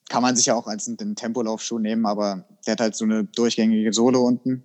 [0.09, 3.25] kann man sich ja auch als einen Tempolaufschuh nehmen, aber der hat halt so eine
[3.25, 4.63] durchgängige Sohle unten.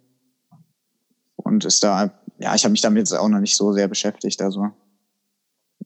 [1.36, 4.40] Und ist da, ja, ich habe mich damit jetzt auch noch nicht so sehr beschäftigt.
[4.40, 4.70] Also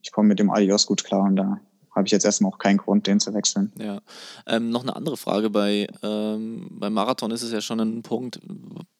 [0.02, 1.58] ich komme mit dem Adios gut klar und da
[1.98, 3.72] habe ich jetzt erstmal auch keinen Grund, den zu wechseln.
[3.78, 4.00] Ja.
[4.46, 5.50] Ähm, noch eine andere Frage.
[5.50, 8.40] Bei, ähm, beim Marathon ist es ja schon ein Punkt.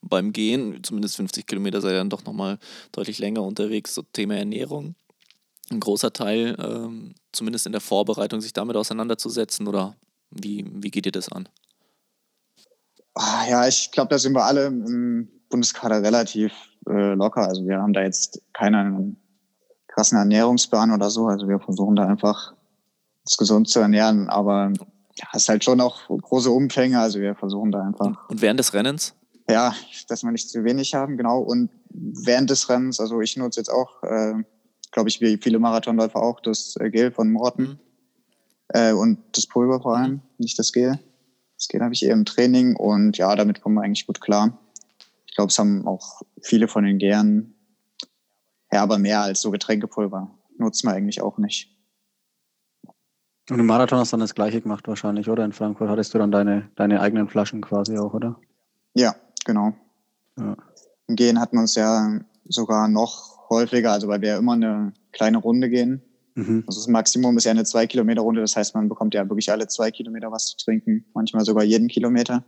[0.03, 2.59] Beim Gehen, zumindest 50 Kilometer, ihr dann doch nochmal
[2.93, 3.95] deutlich länger unterwegs.
[3.95, 4.95] So Thema Ernährung.
[5.71, 9.97] Ein großer Teil, ähm, zumindest in der Vorbereitung, sich damit auseinanderzusetzen oder
[10.31, 11.49] wie, wie geht ihr das an?
[13.15, 16.53] Ah, Ja, ich glaube, da sind wir alle im Bundeskader relativ
[16.89, 17.43] äh, locker.
[17.43, 19.17] Also wir haben da jetzt keinen
[19.89, 21.27] krassen Ernährungsplan oder so.
[21.27, 22.55] Also wir versuchen da einfach
[23.37, 24.73] gesund zu ernähren, aber
[25.17, 27.01] ja, es ist halt schon auch große Umfänge.
[27.01, 29.14] Also wir versuchen da einfach Und, während des Rennens?
[29.51, 29.75] Ja,
[30.09, 31.41] dass wir nicht zu wenig haben, genau.
[31.41, 34.35] Und während des Rennens, also ich nutze jetzt auch, äh,
[34.93, 37.79] glaube ich, wie viele Marathonläufer auch, das äh, Gel von Morten Mhm.
[38.69, 40.99] äh, und das Pulver vor allem, nicht das Gel.
[41.57, 44.59] Das Gel habe ich eher im Training und ja, damit kommen wir eigentlich gut klar.
[45.27, 47.55] Ich glaube, es haben auch viele von den Gären,
[48.71, 51.75] ja, aber mehr als so Getränkepulver nutzen wir eigentlich auch nicht.
[53.51, 55.45] Und im Marathon hast du dann das gleiche gemacht wahrscheinlich, oder?
[55.45, 58.39] In Frankfurt hattest du dann deine, deine eigenen Flaschen quasi auch, oder?
[58.95, 59.75] Ja, genau.
[60.39, 60.57] Ja.
[61.07, 64.93] Im Gehen hatten wir uns ja sogar noch häufiger, also weil wir ja immer eine
[65.13, 66.03] kleine Runde gehen.
[66.35, 66.65] Mhm.
[66.67, 68.43] Also das Maximum ist ja eine zwei Kilometer Runde.
[68.43, 71.89] Das heißt, man bekommt ja wirklich alle zwei Kilometer was zu trinken, manchmal sogar jeden
[71.89, 72.45] Kilometer.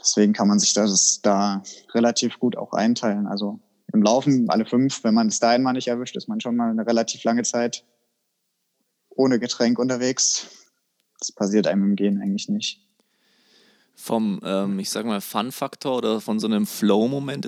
[0.00, 1.62] Deswegen kann man sich das da
[1.94, 3.26] relativ gut auch einteilen.
[3.26, 3.60] Also
[3.92, 6.70] im Laufen alle fünf, wenn man es da einmal nicht erwischt, ist man schon mal
[6.70, 7.84] eine relativ lange Zeit
[9.20, 10.46] ohne Getränk unterwegs.
[11.18, 12.80] Das passiert einem im Gehen eigentlich nicht.
[13.94, 17.46] Vom, ähm, ich sag mal, Fun-Faktor oder von so einem Flow-Moment,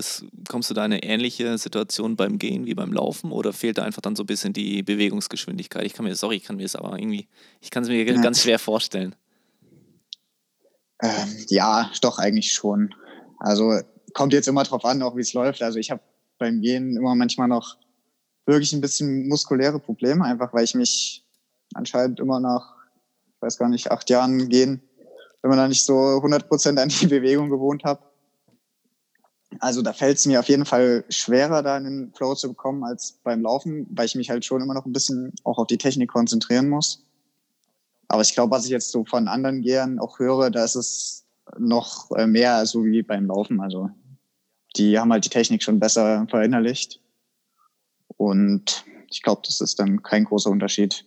[0.48, 3.84] kommst du da in eine ähnliche Situation beim Gehen wie beim Laufen oder fehlt da
[3.84, 5.86] einfach dann so ein bisschen die Bewegungsgeschwindigkeit?
[5.86, 7.26] Ich kann mir, sorry, ich kann mir das aber irgendwie,
[7.62, 8.20] ich kann es mir Ja.
[8.20, 9.14] ganz schwer vorstellen.
[11.02, 12.94] Ähm, ja, doch eigentlich schon.
[13.38, 13.80] Also
[14.12, 15.62] kommt jetzt immer drauf an, auch wie es läuft.
[15.62, 16.02] Also ich habe
[16.36, 17.78] beim Gehen immer manchmal noch
[18.44, 21.24] wirklich ein bisschen muskuläre Probleme, einfach weil ich mich
[21.74, 22.74] anscheinend immer nach,
[23.36, 24.82] ich weiß gar nicht, acht Jahren gehen,
[25.42, 28.02] immer noch nicht so 100 Prozent an die Bewegung gewohnt habe.
[29.60, 32.84] Also da fällt es mir auf jeden Fall schwerer, da in den Flow zu bekommen
[32.84, 35.78] als beim Laufen, weil ich mich halt schon immer noch ein bisschen auch auf die
[35.78, 37.04] Technik konzentrieren muss.
[38.08, 41.24] Aber ich glaube, was ich jetzt so von anderen Gehern auch höre, da ist es
[41.58, 43.60] noch äh, mehr so wie beim Laufen.
[43.60, 43.90] Also
[44.76, 47.00] die haben halt die Technik schon besser verinnerlicht.
[48.16, 51.04] Und ich glaube, das ist dann kein großer Unterschied.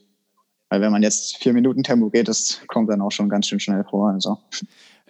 [0.69, 3.59] Weil wenn man jetzt vier Minuten Tempo geht, das kommt dann auch schon ganz schön
[3.59, 4.09] schnell vor.
[4.09, 4.39] Also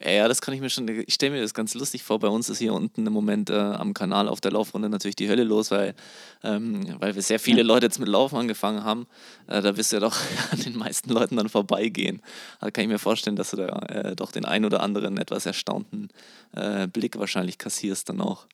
[0.04, 2.20] Ja, das kann ich mir schon, ich stelle mir das ganz lustig vor.
[2.20, 5.30] Bei uns ist hier unten im Moment äh, am Kanal auf der Laufrunde natürlich die
[5.30, 5.96] Hölle los, weil,
[6.44, 9.08] ähm, weil wir sehr viele Leute jetzt mit Laufen angefangen haben.
[9.48, 10.18] Äh, da wirst du ja doch
[10.52, 12.22] an den meisten Leuten dann vorbeigehen.
[12.60, 15.46] Da kann ich mir vorstellen, dass du da äh, doch den ein oder anderen etwas
[15.46, 16.10] erstaunten
[16.54, 18.48] äh, Blick wahrscheinlich kassierst dann auch.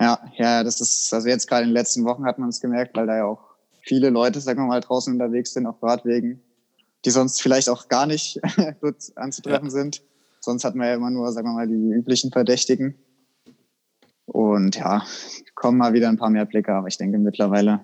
[0.00, 2.96] ja, ja, das ist, also jetzt gerade in den letzten Wochen hat man es gemerkt,
[2.96, 3.47] weil da ja auch
[3.88, 6.40] viele Leute, sagen wir mal, draußen unterwegs sind auf Radwegen,
[7.04, 8.38] die sonst vielleicht auch gar nicht
[9.16, 10.02] anzutreffen sind.
[10.40, 12.94] Sonst hatten wir ja immer nur, sagen wir mal, die üblichen Verdächtigen.
[14.26, 15.02] Und ja,
[15.54, 17.80] kommen mal wieder ein paar mehr Blicke, aber ich denke mittlerweile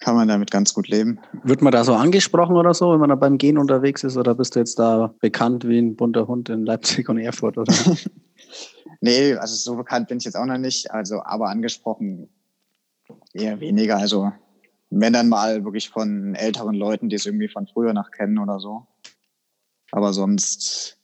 [0.00, 1.20] kann man damit ganz gut leben.
[1.44, 4.16] Wird man da so angesprochen oder so, wenn man da beim Gehen unterwegs ist?
[4.16, 7.56] Oder bist du jetzt da bekannt wie ein bunter Hund in Leipzig und Erfurt?
[7.56, 7.72] Oder?
[9.02, 10.90] Nee, also so bekannt bin ich jetzt auch noch nicht.
[10.90, 12.28] Also, aber angesprochen
[13.32, 13.96] eher weniger.
[13.96, 14.32] Also,
[14.90, 18.58] wenn dann mal wirklich von älteren Leuten, die es irgendwie von früher noch kennen oder
[18.58, 18.86] so.
[19.92, 20.98] Aber sonst,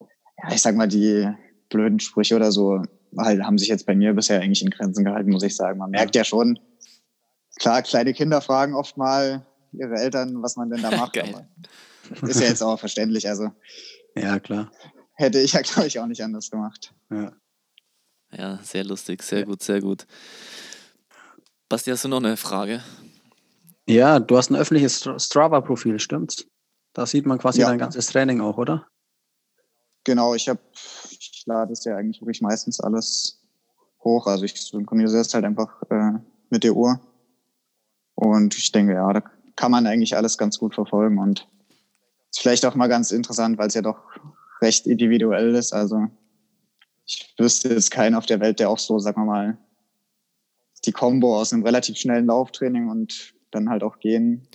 [0.00, 1.28] ja, ich sag mal, die
[1.68, 2.82] blöden Sprüche oder so
[3.16, 5.78] halt, haben sich jetzt bei mir bisher eigentlich in Grenzen gehalten, muss ich sagen.
[5.78, 6.58] Man merkt ja schon,
[7.58, 11.16] klar, kleine Kinder fragen oft mal ihre Eltern, was man denn da macht.
[11.16, 13.28] ist ja jetzt auch verständlich.
[13.28, 13.50] Also
[14.14, 14.70] ja, klar.
[15.14, 16.94] Hätte ich ja, glaube ich, auch nicht anders gemacht.
[17.10, 17.32] Ja.
[18.30, 20.06] Ja, sehr lustig, sehr gut, sehr gut.
[21.68, 22.82] Basti, hast du noch eine Frage?
[23.86, 26.46] Ja, du hast ein öffentliches Strava-Profil, stimmt's?
[26.94, 27.68] Da sieht man quasi ja.
[27.68, 28.86] dein ganzes Training auch, oder?
[30.04, 30.60] Genau, ich habe,
[31.10, 33.42] ich lade es ja eigentlich wirklich meistens alles
[34.02, 34.26] hoch.
[34.26, 36.12] Also ich synchronisiere es halt einfach äh,
[36.48, 37.00] mit der Uhr.
[38.14, 39.22] Und ich denke, ja, da
[39.54, 41.46] kann man eigentlich alles ganz gut verfolgen und
[42.30, 44.00] ist vielleicht auch mal ganz interessant, weil es ja doch
[44.62, 45.74] recht individuell ist.
[45.74, 46.06] Also
[47.04, 49.58] ich wüsste jetzt keinen auf der Welt, der auch so, sagen wir mal,
[50.84, 54.46] die Combo aus einem relativ schnellen Lauftraining und dann halt auch gehen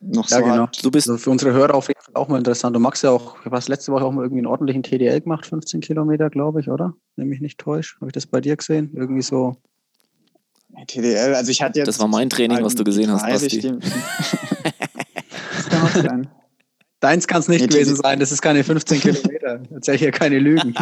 [0.00, 0.62] noch ja, so genau.
[0.64, 0.84] Hat.
[0.84, 2.76] Du bist also für unsere Hörer auf jeden Fall auch mal interessant.
[2.76, 5.46] Du magst ja auch, du hast letzte Woche auch mal irgendwie einen ordentlichen TDL gemacht,
[5.46, 6.94] 15 Kilometer, glaube ich, oder?
[7.16, 7.96] Wenn mich nicht täuscht.
[8.00, 8.90] Habe ich das bei dir gesehen?
[8.94, 9.56] Irgendwie so.
[10.86, 11.88] TDL, also ich hatte jetzt.
[11.88, 13.60] Das war mein Training, was du gesehen hast, Basti.
[13.60, 13.80] das
[15.70, 16.28] kann auch sein.
[17.00, 19.62] Deins kann es nicht nee, gewesen sein, das ist keine 15 Kilometer.
[19.70, 20.74] Erzähl hier keine Lügen.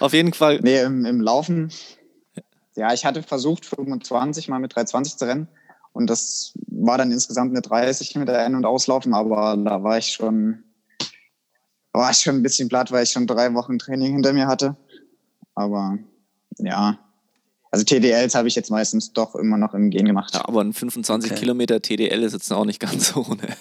[0.00, 0.60] Auf jeden Fall.
[0.62, 1.70] Nee, im, im Laufen.
[2.76, 5.48] Ja, ich hatte versucht, 25 mal mit 320 zu rennen.
[5.92, 9.98] Und das war dann insgesamt eine 30 mit der Ein- und Auslaufen, aber da war
[9.98, 10.64] ich schon,
[11.92, 14.76] war ich schon ein bisschen platt, weil ich schon drei Wochen Training hinter mir hatte.
[15.54, 15.98] Aber
[16.58, 16.98] ja,
[17.70, 20.34] also TDLs habe ich jetzt meistens doch immer noch im Gehen gemacht.
[20.34, 21.40] Ja, aber ein 25 okay.
[21.40, 23.42] Kilometer TDL ist jetzt auch nicht ganz so ohne.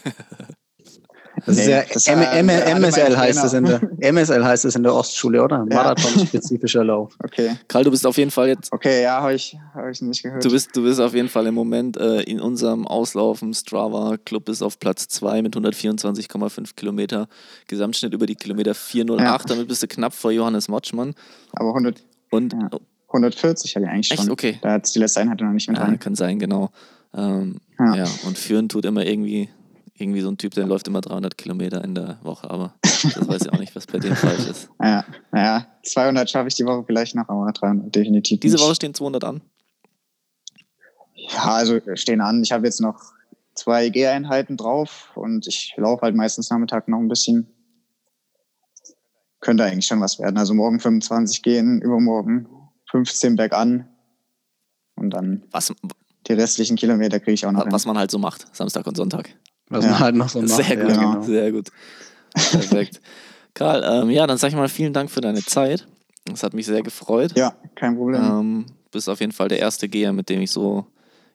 [1.45, 3.81] Das nee, ist ja das M M MSL heißt es in der
[4.13, 5.65] MSL heißt es in der Ostschule, oder?
[5.69, 5.75] Ja.
[5.75, 7.13] Marathon-spezifischer Lauf.
[7.23, 7.55] Okay.
[7.67, 8.73] Karl, du bist auf jeden Fall jetzt.
[8.73, 10.43] Okay, ja, habe ich, hab ich nicht gehört.
[10.43, 14.49] Du bist, du bist auf jeden Fall im Moment äh, in unserem Auslaufen Strava Club
[14.49, 17.27] ist auf Platz 2 mit 124,5 Kilometer.
[17.67, 19.21] Gesamtschnitt über die Kilometer 408.
[19.21, 19.55] Ja.
[19.55, 21.13] Damit bist du knapp vor Johannes Motschmann.
[21.53, 22.03] Aber 100.
[22.31, 22.69] Und ja.
[23.07, 24.17] 140 hatte ich eigentlich schon.
[24.19, 24.29] Echt?
[24.29, 24.59] Okay.
[24.61, 25.91] Da hat die letzte Einheit noch nicht mit rein.
[25.91, 26.71] Ja, kann sein, genau.
[27.15, 27.95] Ähm, ja.
[27.95, 28.05] ja.
[28.25, 29.49] Und führen tut immer irgendwie
[30.01, 33.43] irgendwie so ein Typ, der läuft immer 300 Kilometer in der Woche, aber das weiß
[33.43, 34.69] ich auch nicht, was bei dem falsch ist.
[34.81, 38.93] Ja, naja, 200 schaffe ich die Woche vielleicht noch, aber 300 definitiv Diese Woche stehen
[38.93, 39.41] 200 an?
[41.13, 42.43] Ja, also stehen an.
[42.43, 43.13] Ich habe jetzt noch
[43.53, 47.47] zwei Geheinheiten drauf und ich laufe halt meistens Nachmittag noch ein bisschen.
[49.39, 50.37] Könnte eigentlich schon was werden.
[50.37, 52.47] Also morgen 25 gehen, übermorgen
[52.91, 53.87] 15 bergan
[54.95, 55.73] und dann was,
[56.27, 57.65] die restlichen Kilometer kriege ich auch noch.
[57.71, 57.89] Was hin.
[57.89, 59.35] man halt so macht, Samstag und Sonntag.
[59.71, 59.91] Was ja.
[59.91, 60.49] man halt noch so macht.
[60.51, 61.21] Sehr gut, ja, genau.
[61.23, 61.69] sehr gut.
[62.33, 63.01] Perfekt.
[63.53, 65.87] Karl, ähm, ja, dann sag ich mal vielen Dank für deine Zeit.
[66.25, 67.33] Das hat mich sehr gefreut.
[67.35, 68.21] Ja, kein Problem.
[68.21, 70.85] Ähm, bist auf jeden Fall der erste Geher, mit dem ich so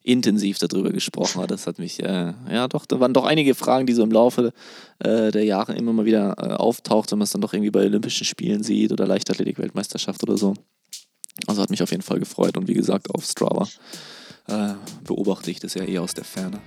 [0.03, 1.49] intensiv darüber gesprochen habe.
[1.49, 4.53] Das hat mich, äh, ja doch, da waren doch einige Fragen, die so im Laufe
[5.01, 7.85] äh, der Jahre immer mal wieder äh, auftaucht, wenn man es dann doch irgendwie bei
[7.85, 10.55] Olympischen Spielen sieht oder Leichtathletik-Weltmeisterschaft oder so.
[11.47, 13.67] Also hat mich auf jeden Fall gefreut und wie gesagt, auf Strava
[14.47, 16.61] äh, beobachte ich das ja eher aus der Ferne.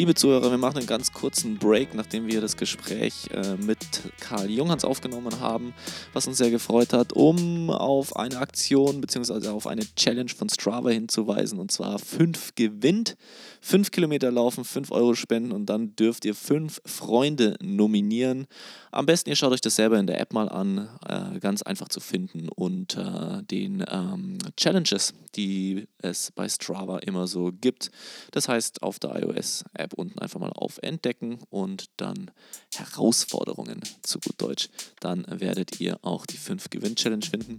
[0.00, 3.78] Liebe Zuhörer, wir machen einen ganz kurzen Break, nachdem wir das Gespräch äh, mit
[4.18, 5.74] Karl Junghans aufgenommen haben,
[6.14, 9.48] was uns sehr gefreut hat, um auf eine Aktion bzw.
[9.48, 13.18] auf eine Challenge von Strava hinzuweisen und zwar 5 gewinnt.
[13.60, 18.46] 5 Kilometer laufen, 5 Euro spenden und dann dürft ihr 5 Freunde nominieren.
[18.90, 21.88] Am besten ihr schaut euch das selber in der App mal an, äh, ganz einfach
[21.88, 27.90] zu finden unter den ähm, Challenges, die es bei Strava immer so gibt.
[28.32, 32.30] Das heißt, auf der iOS-App unten einfach mal auf Entdecken und dann
[32.74, 34.68] Herausforderungen zu gut Deutsch.
[35.00, 37.58] Dann werdet ihr auch die 5 Gewinn-Challenge finden.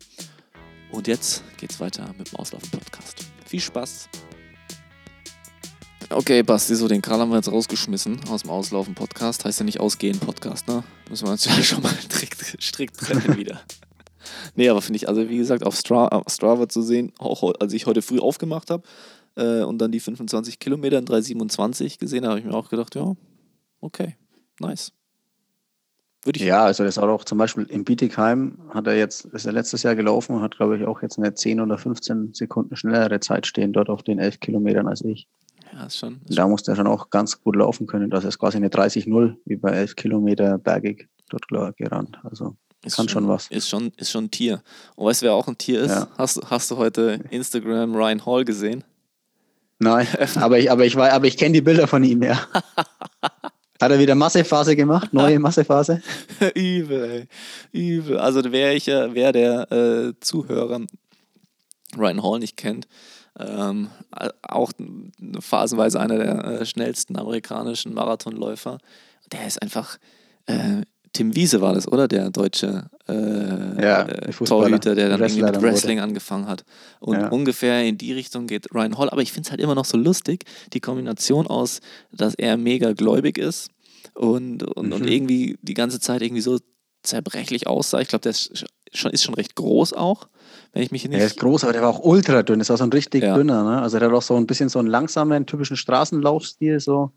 [0.91, 3.25] Und jetzt geht's weiter mit dem Auslaufen-Podcast.
[3.45, 4.09] Viel Spaß!
[6.13, 9.45] Okay, Basti, so den Karl haben wir jetzt rausgeschmissen aus dem Auslaufen-Podcast.
[9.45, 10.83] Heißt ja nicht Ausgehen-Podcast, ne?
[11.09, 13.61] Müssen wir uns ja schon mal strikt, strikt trennen wieder.
[14.55, 17.85] nee, aber finde ich, also wie gesagt, auf Strava, Strava zu sehen, auch als ich
[17.85, 18.83] heute früh aufgemacht habe
[19.37, 22.93] äh, und dann die 25 Kilometer in 3,27 gesehen habe, habe ich mir auch gedacht,
[22.95, 23.13] ja,
[23.79, 24.17] okay,
[24.59, 24.91] nice.
[26.25, 29.45] Würde ich ja, also das hat auch zum Beispiel in Bietigheim hat er jetzt, ist
[29.45, 32.75] er letztes Jahr gelaufen und hat, glaube ich, auch jetzt eine 10 oder 15 Sekunden
[32.75, 35.29] schnellere Zeit stehen dort auf den 11 Kilometern als ich.
[35.81, 36.21] Ja, ist schon.
[36.27, 38.09] Ist da muss der schon auch ganz gut laufen können.
[38.09, 42.19] Das ist quasi eine 30-0 wie bei 11 Kilometer bergig dort gerannt.
[42.23, 43.47] Also ist kann schon, schon, was.
[43.47, 44.61] Ist schon, ist schon ein Tier.
[44.95, 45.91] Und weißt du, wer auch ein Tier ist?
[45.91, 46.07] Ja.
[46.17, 48.83] Hast, hast du heute Instagram Ryan Hall gesehen?
[49.79, 52.39] Nein, aber ich, aber ich, aber ich kenne die Bilder von ihm, ja.
[53.81, 55.11] Hat er wieder Massephase gemacht?
[55.11, 56.03] Neue Massephase?
[56.53, 57.27] übel, ey.
[57.71, 58.19] Übel.
[58.19, 60.81] Also wer ich wer der äh, Zuhörer
[61.97, 62.87] Ryan Hall nicht kennt,
[63.39, 63.89] ähm,
[64.41, 64.71] auch
[65.39, 68.77] phasenweise einer der äh, schnellsten amerikanischen Marathonläufer.
[69.31, 69.97] Der ist einfach,
[70.47, 70.81] äh,
[71.13, 72.07] Tim Wiese war das, oder?
[72.07, 74.31] Der deutsche äh, Ja, äh.
[74.31, 75.73] Torhüter, der dann irgendwie mit dann wurde.
[75.73, 76.63] Wrestling angefangen hat.
[76.99, 77.27] Und Ja.
[77.29, 79.09] ungefähr in die Richtung geht Ryan Hall.
[79.09, 81.79] Aber ich finde es halt immer noch so lustig, die Kombination aus,
[82.11, 83.69] dass er mega gläubig ist
[84.13, 85.07] und, und, und Mhm.
[85.07, 86.59] irgendwie die ganze Zeit irgendwie so
[87.03, 87.99] zerbrechlich aussah.
[87.99, 90.27] Ich glaube, der ist schon, ist schon recht groß auch,
[90.73, 91.19] wenn ich mich nicht.
[91.19, 92.59] Er ist groß, aber der war auch ultra dünn.
[92.59, 93.35] Das war so ein richtig Ja.
[93.35, 93.63] dünner.
[93.63, 93.81] Ne?
[93.81, 96.79] Also der hat auch so ein bisschen so einen langsamen, typischen Straßenlaufstil.
[96.79, 97.11] So.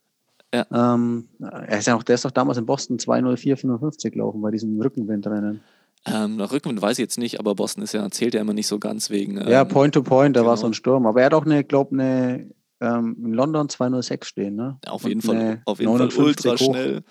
[0.53, 0.67] Ja.
[0.73, 4.81] Ähm, er ist ja auch, der ist doch damals in Boston 204,55 gelaufen bei diesem
[4.81, 5.61] Rückenwindrennen.
[6.07, 8.67] Ähm, nach Rückenwind weiß ich jetzt nicht, aber Boston ist ja, zählt ja immer nicht
[8.67, 9.39] so ganz wegen.
[9.39, 10.61] Ähm, ja, Point to Point, da war genau.
[10.61, 11.07] so ein Sturm.
[11.07, 14.55] Aber er hat auch eine, glaube eine ähm, in London 206 stehen.
[14.57, 14.79] Ne?
[14.87, 16.75] Auf Und jeden Fall, auf jeden Fall 59 ultra hoch.
[16.75, 17.03] schnell.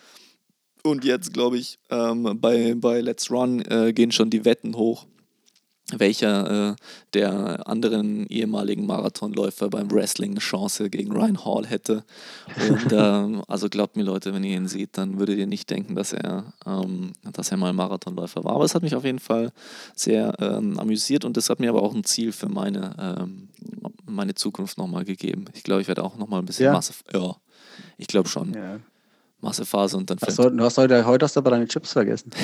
[0.84, 5.08] Und jetzt, glaube ich, ähm, bei, bei Let's Run äh, gehen schon die Wetten hoch,
[5.92, 6.76] welcher äh,
[7.14, 12.04] der anderen ehemaligen Marathonläufer beim Wrestling eine Chance gegen Ryan Hall hätte.
[12.70, 15.96] Und ähm, also glaubt mir Leute, wenn ihr ihn seht, dann würdet ihr nicht denken,
[15.96, 18.54] dass er, ähm, dass er mal Marathonläufer war.
[18.54, 19.52] Aber es hat mich auf jeden Fall
[19.96, 23.50] sehr ähm, amüsiert und das hat mir aber auch ein Ziel für meine, ähm,
[24.06, 25.46] meine Zukunft nochmal gegeben.
[25.54, 26.74] Ich glaube, ich werde auch nochmal ein bisschen Ja.
[26.74, 26.94] Masse.
[27.14, 27.36] Ja,
[27.98, 28.54] ich glaube schon.
[28.54, 28.80] Ja.
[29.42, 32.32] Massephase und dann fällt soll, du hast heute, heute hast du aber deine Chips vergessen.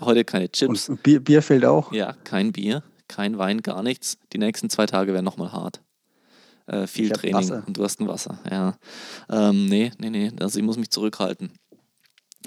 [0.00, 0.88] heute keine Chips.
[0.88, 1.92] Und Bier, Bier fehlt auch.
[1.92, 4.18] Ja, kein Bier, kein Wein, gar nichts.
[4.32, 5.80] Die nächsten zwei Tage werden nochmal hart.
[6.66, 7.64] Äh, viel Training Wasser.
[7.66, 8.38] und du hast ein Wasser.
[8.50, 8.76] Ja.
[9.30, 10.32] Ähm, nee, nee, nee.
[10.38, 11.52] Also ich muss mich zurückhalten.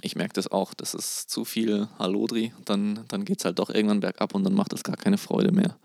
[0.01, 0.73] Ich merke das auch.
[0.73, 2.53] Das ist zu viel Hallodri.
[2.65, 5.51] Dann, dann geht es halt doch irgendwann bergab und dann macht das gar keine Freude
[5.51, 5.77] mehr.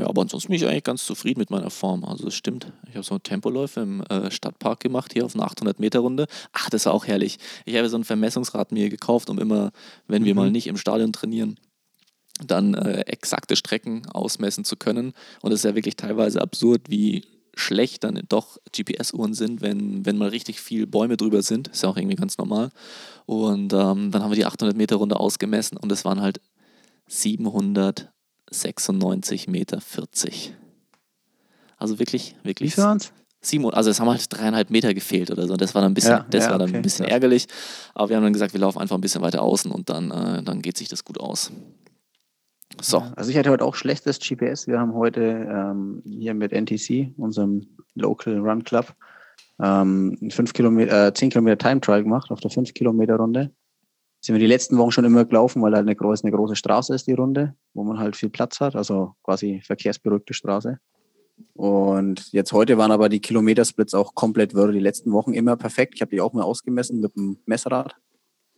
[0.00, 2.04] Ja, aber ansonsten bin ich eigentlich ganz zufrieden mit meiner Form.
[2.04, 2.72] Also es stimmt.
[2.88, 6.26] Ich habe so Tempoläufe im äh, Stadtpark gemacht, hier auf einer 800-Meter-Runde.
[6.52, 7.38] Ach, das war auch herrlich.
[7.66, 9.72] Ich habe so ein Vermessungsrad mir gekauft, um immer,
[10.08, 10.40] wenn wir Mhm.
[10.40, 11.58] mal nicht im Stadion trainieren,
[12.44, 15.12] dann äh, exakte Strecken ausmessen zu können.
[15.42, 20.16] Und es ist ja wirklich teilweise absurd, wie schlecht dann doch GPS-Uhren sind, wenn, wenn
[20.16, 21.68] mal richtig viel Bäume drüber sind.
[21.68, 22.70] Ist ja auch irgendwie ganz normal.
[23.26, 26.40] Und ähm, dann haben wir die 800-Meter-Runde ausgemessen und es waren halt
[28.50, 30.54] 796 Meter 40.
[31.76, 32.76] Also wirklich, Wie wirklich.
[32.78, 33.12] waren's?
[33.42, 35.56] Sieben, also es haben halt dreieinhalb Meter gefehlt oder so.
[35.56, 37.14] Das war dann ein bisschen, Ja, das ja, war dann okay, ein bisschen krass.
[37.14, 37.46] ärgerlich.
[37.94, 40.42] Aber wir haben dann gesagt, wir laufen einfach ein bisschen weiter außen und dann, äh,
[40.42, 41.50] dann geht sich das gut aus.
[42.82, 43.02] So.
[43.16, 44.66] Also ich hatte heute auch schlechtes GPS.
[44.66, 48.94] Wir haben heute ähm, hier mit NTC, unserem Local Run Club,
[49.58, 53.50] ähm, fünf Kilometer, äh, 10 Kilometer Time Trial gemacht auf der 5 Kilometer Runde.
[54.20, 56.94] Sind wir die letzten Wochen schon immer gelaufen, weil halt eine große, eine große Straße
[56.94, 60.78] ist, die Runde, wo man halt viel Platz hat, also quasi verkehrsberuhigte Straße.
[61.54, 64.72] Und jetzt heute waren aber die Kilometersplits auch komplett wirr.
[64.72, 65.94] Die letzten Wochen immer perfekt.
[65.94, 67.96] Ich habe die auch mal ausgemessen mit dem Messrad.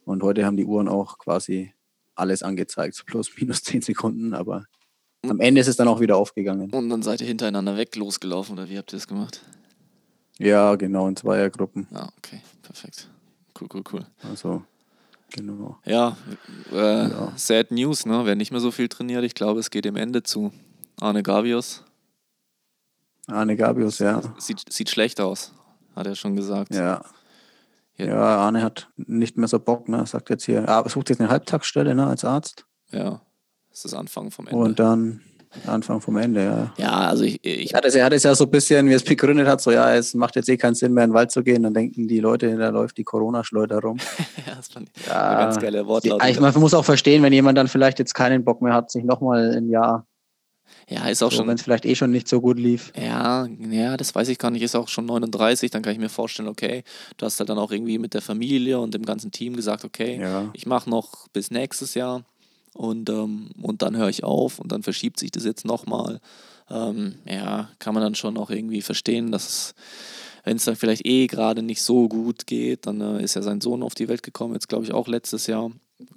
[0.05, 1.72] Und heute haben die Uhren auch quasi
[2.14, 4.64] alles angezeigt, so plus minus 10 Sekunden, aber
[5.29, 6.70] am Ende ist es dann auch wieder aufgegangen.
[6.70, 9.40] Und dann seid ihr hintereinander weg losgelaufen oder wie habt ihr das gemacht?
[10.38, 11.87] Ja, genau, in Zweiergruppen.
[11.92, 13.09] Ja, okay, perfekt.
[13.59, 14.07] Cool, cool, cool.
[14.29, 14.64] Also,
[15.32, 15.78] genau.
[15.84, 16.16] Ja,
[16.72, 17.32] äh, Ja.
[17.36, 18.22] sad news, ne?
[18.24, 20.52] Wer nicht mehr so viel trainiert, ich glaube, es geht dem Ende zu.
[21.00, 21.82] Arne Gavius
[23.28, 24.20] Arne Gabius, ja.
[24.38, 25.52] sieht, sieht schlecht aus,
[25.96, 26.74] hat er schon gesagt.
[26.74, 27.02] Ja.
[27.96, 28.06] Ja.
[28.06, 30.04] Ja, Arne hat nicht mehr so Bock, ne?
[30.06, 32.66] Sagt jetzt hier, er sucht jetzt eine Halbtagsstelle, ne, als Arzt.
[32.90, 33.20] Ja,
[33.70, 34.58] das ist Anfang vom Ende.
[34.58, 35.20] Und dann
[35.66, 36.72] Anfang vom Ende, ja.
[36.78, 39.04] ja, also ich, ich hatte es, er hat es ja so ein bisschen, wie es
[39.04, 41.42] begründet hat, so ja, es macht jetzt eh keinen Sinn mehr in den Wald zu
[41.42, 43.98] gehen, dann denken die Leute, da läuft die Corona-Schleuder rum.
[44.46, 46.24] ja, das fand ich Ja, eine ganz geile Wortlaut.
[46.26, 49.04] ich, man muss auch verstehen, wenn jemand dann vielleicht jetzt keinen Bock mehr hat, sich
[49.04, 50.06] nochmal ein Jahr,
[50.88, 51.48] ja, ist auch so, schon.
[51.48, 52.92] wenn es vielleicht eh schon nicht so gut lief.
[53.00, 54.62] Ja, ja, das weiß ich gar nicht.
[54.62, 56.82] Ist auch schon 39, dann kann ich mir vorstellen, okay,
[57.18, 60.18] du hast halt dann auch irgendwie mit der Familie und dem ganzen Team gesagt, okay,
[60.20, 60.50] Ja.
[60.54, 62.24] ich mache noch bis nächstes Jahr
[62.74, 66.20] und, ähm, und dann höre ich auf und dann verschiebt sich das jetzt nochmal.
[66.70, 69.74] Ähm, ja, kann man dann schon auch irgendwie verstehen, dass
[70.44, 73.61] wenn es dann vielleicht eh gerade nicht so gut geht, dann äh, ist ja sein
[73.61, 75.70] Sohn auf die Welt gekommen, jetzt glaube ich auch letztes Jahr.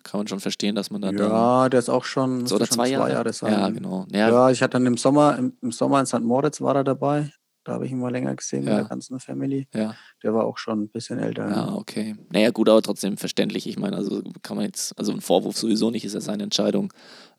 [0.04, 1.16] Kann man schon verstehen, dass man dann.
[1.16, 3.32] Ja, der ist auch schon, so oder schon zwei Jahre.
[3.34, 3.52] sein.
[3.52, 4.06] ja, genau.
[4.12, 6.22] Ja, Ja, ich hatte dann im Sommer, im, im Sommer in St.
[6.22, 7.32] Moritz war er dabei.
[7.66, 8.70] Da habe ich ihn mal länger gesehen Ja.
[8.76, 9.68] mit der ganzen Family.
[9.74, 9.96] ja.
[10.24, 11.50] Der war auch schon ein bisschen älter.
[11.50, 12.16] Ja, okay.
[12.32, 13.68] Naja, gut, aber trotzdem verständlich.
[13.68, 16.94] Ich meine, also kann man jetzt, also ein Vorwurf sowieso nicht, ist ja seine Entscheidung.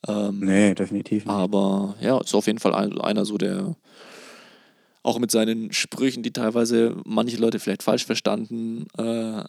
[0.07, 1.33] Ähm, Nee, definitiv nicht.
[1.35, 3.75] Aber ja, ist auf jeden Fall ein, einer so, der
[5.05, 9.03] auch mit seinen Sprüchen, die teilweise manche Leute vielleicht falsch verstanden äh,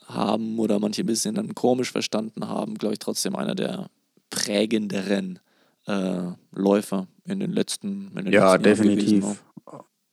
[0.06, 3.88] haben oder manche ein bisschen dann komisch verstanden haben, glaube ich, trotzdem einer der
[4.30, 5.40] prägenderen
[5.88, 6.22] äh,
[6.52, 9.44] Läufer in den letzten in den Ja, letzten Jahren gewesen definitiv.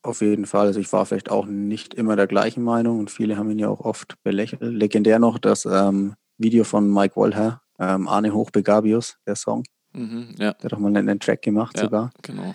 [0.05, 0.67] Auf jeden Fall.
[0.67, 3.69] Also ich war vielleicht auch nicht immer der gleichen Meinung und viele haben ihn ja
[3.69, 4.61] auch oft belächelt.
[4.61, 9.63] Legendär noch das ähm, Video von Mike Wollher, ähm, Arne Hochbegabius, der Song.
[9.95, 11.85] Mhm, ja, Der hat auch mal einen, einen Track gemacht Ja.
[11.85, 12.11] sogar.
[12.21, 12.55] genau.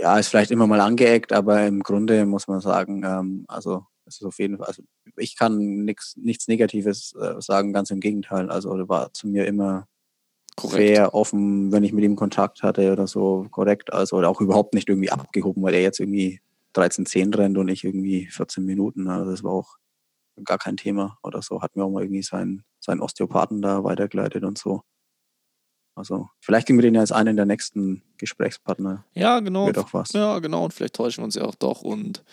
[0.00, 4.20] Ja, ist vielleicht immer mal angeeckt, aber im Grunde muss man sagen, ähm, also Es
[4.20, 4.82] ist auf jeden Fall, also
[5.18, 8.50] ich kann nix, nichts Negatives äh, sagen, ganz im Gegenteil.
[8.50, 9.86] Also er war zu mir immer
[10.56, 10.76] Korrekt.
[10.96, 13.92] fair, offen, wenn ich mit ihm Kontakt hatte oder so, korrekt.
[13.92, 16.40] Also oder auch überhaupt nicht irgendwie abgehoben, weil er jetzt irgendwie
[16.74, 19.04] 13,10 rennt und ich irgendwie 14 Minuten.
[19.04, 19.14] ne?
[19.14, 19.76] Also das war auch
[20.44, 21.62] gar kein Thema oder so.
[21.62, 24.82] Hat mir auch mal irgendwie seinen, seinen Osteopathen da weitergeleitet und so.
[25.98, 29.04] Also vielleicht kriegen wir den ja als einen der nächsten Gesprächspartner.
[29.14, 29.66] Ja, genau.
[29.66, 30.12] Wird auch was.
[30.12, 30.64] Ja, genau.
[30.64, 31.82] Und vielleicht täuschen wir uns ja auch doch.
[31.82, 32.24] Und,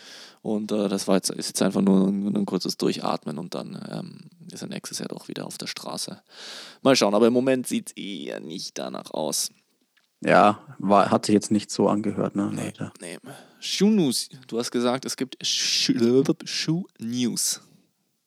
[0.43, 3.83] und äh, das war jetzt, ist jetzt einfach nur ein, ein kurzes Durchatmen und dann
[3.89, 6.21] ähm, ist er nächstes Jahr doch wieder auf der Straße.
[6.83, 9.49] Mal schauen, aber im Moment sieht es eher nicht danach aus.
[10.24, 12.49] Ja, war, hat sich jetzt nicht so angehört, ne?
[12.53, 12.91] Nee, Leute.
[13.01, 13.18] nee.
[13.59, 14.30] Shoe News.
[14.47, 17.61] Du hast gesagt, es gibt Shoe News.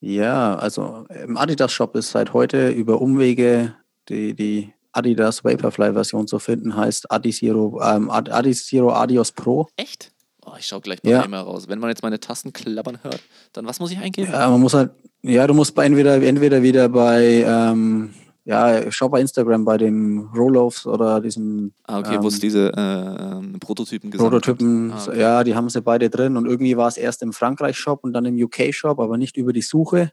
[0.01, 3.74] Ja, also im Adidas Shop ist seit heute über Umwege
[4.09, 9.68] die, die Adidas Vaporfly Version zu finden, heißt Adizero, ähm, Ad- Adizero Adios Pro.
[9.76, 10.12] Echt?
[10.47, 11.22] Oh, ich schau gleich mal Ja.
[11.22, 11.68] einmal raus.
[11.68, 13.20] Wenn man jetzt meine Tasten klappern hört,
[13.53, 14.30] dann was muss ich eingeben?
[14.32, 18.14] Ja, man muss halt, ja, du musst bei entweder, entweder wieder bei, ähm,
[18.49, 22.72] ja, schau bei Instagram bei dem Roll-Offs oder diesen Ah, okay, wo es ähm, diese
[22.74, 24.90] äh, ähm, Prototypen gesammelt Prototypen.
[24.90, 25.20] Ah, okay.
[25.20, 28.24] ja, die haben sie beide drin und irgendwie war es erst im Frankreich-Shop und dann
[28.24, 30.12] im UK-Shop, aber nicht über die Suche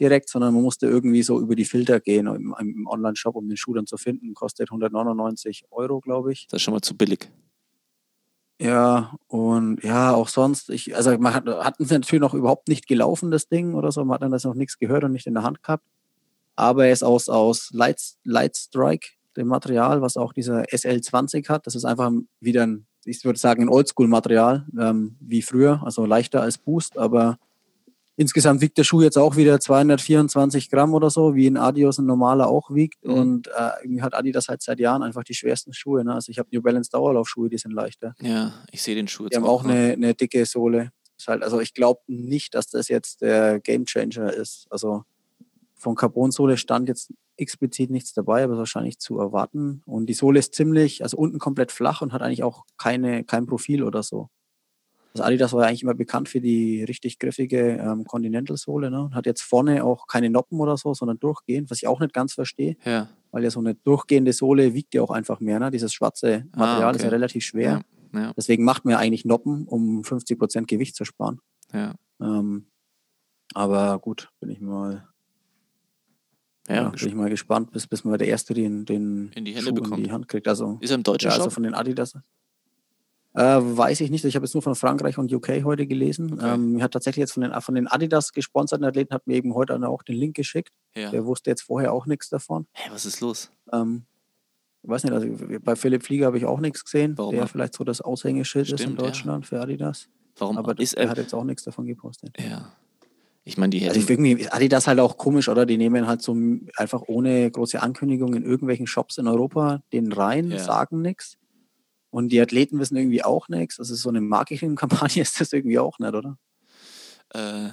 [0.00, 3.58] direkt, sondern man musste irgendwie so über die Filter gehen im, im Online-Shop, um den
[3.58, 4.32] Schuh dann zu finden.
[4.32, 6.46] Kostet 199 Euro, glaube ich.
[6.48, 7.30] Das ist schon mal zu billig.
[8.58, 12.86] Ja, und ja, auch sonst, ich, also man hat, hatten sie natürlich noch überhaupt nicht
[12.86, 15.34] gelaufen, das Ding oder so, man hat dann das noch nichts gehört und nicht in
[15.34, 15.84] der Hand gehabt.
[16.56, 21.66] Aber er ist aus, aus Light, Light Strike, dem Material, was auch dieser SL20 hat.
[21.66, 26.40] Das ist einfach wieder ein, ich würde sagen, ein Oldschool-Material, ähm, wie früher, also leichter
[26.42, 27.38] als Boost, aber
[28.16, 32.06] insgesamt wiegt der Schuh jetzt auch wieder 224 Gramm oder so, wie ein Adios ein
[32.06, 33.04] normaler auch wiegt.
[33.04, 33.14] Mhm.
[33.14, 36.02] Und äh, irgendwie hat Adidas halt seit Jahren einfach die schwersten Schuhe.
[36.04, 36.14] Ne?
[36.14, 38.14] Also ich habe New Balance Dauerlaufschuhe, die sind leichter.
[38.20, 39.74] Ja, ich sehe den Schuh jetzt Die haben auch gerade.
[39.74, 40.90] eine, eine dicke Sohle.
[41.18, 44.66] Ist halt, also ich glaube nicht, dass das jetzt der Gamechanger ist.
[44.70, 45.04] Also
[45.86, 49.82] von Carbon-Sohle stand jetzt explizit nichts dabei, aber ist wahrscheinlich zu erwarten.
[49.86, 53.46] Und die Sohle ist ziemlich, also unten komplett flach und hat eigentlich auch keine, kein
[53.46, 54.28] Profil oder so.
[55.12, 58.90] Also Adidas war ja eigentlich immer bekannt für die richtig griffige ähm, Continental-Sohle.
[58.90, 59.00] Ne?
[59.00, 62.12] Und Hat jetzt vorne auch keine Noppen oder so, sondern durchgehend, was ich auch nicht
[62.12, 65.60] ganz verstehe, Ja, weil ja so eine durchgehende Sohle wiegt ja auch einfach mehr.
[65.60, 65.70] Ne?
[65.70, 67.04] Dieses schwarze Material ist okay.
[67.04, 67.84] ja relativ schwer.
[68.12, 71.38] ja, ja, Deswegen macht man ja eigentlich Noppen, um 50% Gewicht zu sparen.
[71.72, 71.94] ja.
[72.20, 72.66] Ähm,
[73.54, 75.06] aber gut, bin ich mal,
[76.68, 79.62] Ja, bin ich mal gespannt, bis, bis mal der Erste den, den In die Hände
[79.62, 80.06] Schuh in bekommt.
[80.06, 80.48] die Hand kriegt.
[80.48, 81.52] Also, Ist er im deutschen ja, also Shop?
[81.52, 82.14] von den Adidas.
[83.34, 84.24] Äh, weiß ich nicht.
[84.24, 86.32] Ich habe jetzt nur von Frankreich und UK heute gelesen.
[86.34, 86.54] Okay.
[86.54, 89.74] Ähm, hat tatsächlich jetzt von den, von den Adidas gesponserten Athleten hat mir eben heute
[89.86, 90.72] auch den Link geschickt.
[90.94, 91.10] Ja.
[91.10, 92.66] Der wusste jetzt vorher auch nichts davon.
[92.72, 93.50] Hä, was ist los?
[93.72, 94.06] Ähm,
[94.82, 95.28] ich weiß nicht, also
[95.62, 98.72] bei Philipp Flieger habe ich auch nichts gesehen, Warum der vielleicht so das Aushängeschild ist
[98.72, 99.06] in Stimmt, ja.
[99.06, 100.08] Deutschland für Adidas.
[100.38, 101.10] Warum Aber ist er er?
[101.10, 102.34] hat jetzt auch nichts davon gepostet.
[102.40, 102.72] Ja.
[103.48, 104.00] Ich meine, die Also hätten.
[104.02, 105.66] ich irgendwie ist Adidas halt auch komisch, oder?
[105.66, 106.36] Die nehmen halt so
[106.76, 110.58] einfach ohne große Ankündigung in irgendwelchen Shops in Europa den rein, Ja.
[110.58, 111.36] sagen nichts.
[112.10, 113.78] Und die Athleten wissen irgendwie auch nichts.
[113.78, 116.36] Ist so eine Marketingkampagne, ist das irgendwie auch nicht, oder?
[117.34, 117.68] Äh,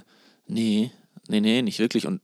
[0.46, 0.92] nee,
[1.28, 2.06] nee, nee, nicht wirklich.
[2.06, 2.22] Und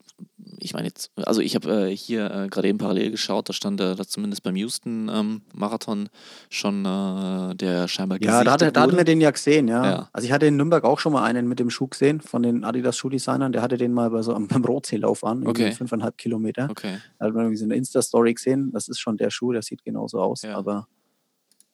[0.59, 3.79] ich meine jetzt, also ich habe äh, hier äh, gerade eben parallel geschaut, da stand
[3.81, 6.09] äh, da zumindest beim Houston-Marathon
[6.49, 9.85] schon äh, der scheinbar Ja, da, hatte, da hatten wir den ja gesehen, ja.
[9.85, 10.09] Ja.
[10.13, 12.63] Also ich hatte in Nürnberg auch schon mal einen mit dem Schuh gesehen, von den
[12.63, 13.51] Adidas Schuhdesignern.
[13.51, 15.71] Der hatte den mal bei so einem beim Rotseelauf an, Okay.
[15.71, 16.67] fünfeinhalb Kilometer.
[16.69, 16.97] Okay.
[17.17, 18.71] Da hat man irgendwie so eine Insta-Story gesehen.
[18.73, 20.43] Das ist schon der Schuh, der sieht genauso aus.
[20.43, 20.55] Ja.
[20.55, 20.87] Aber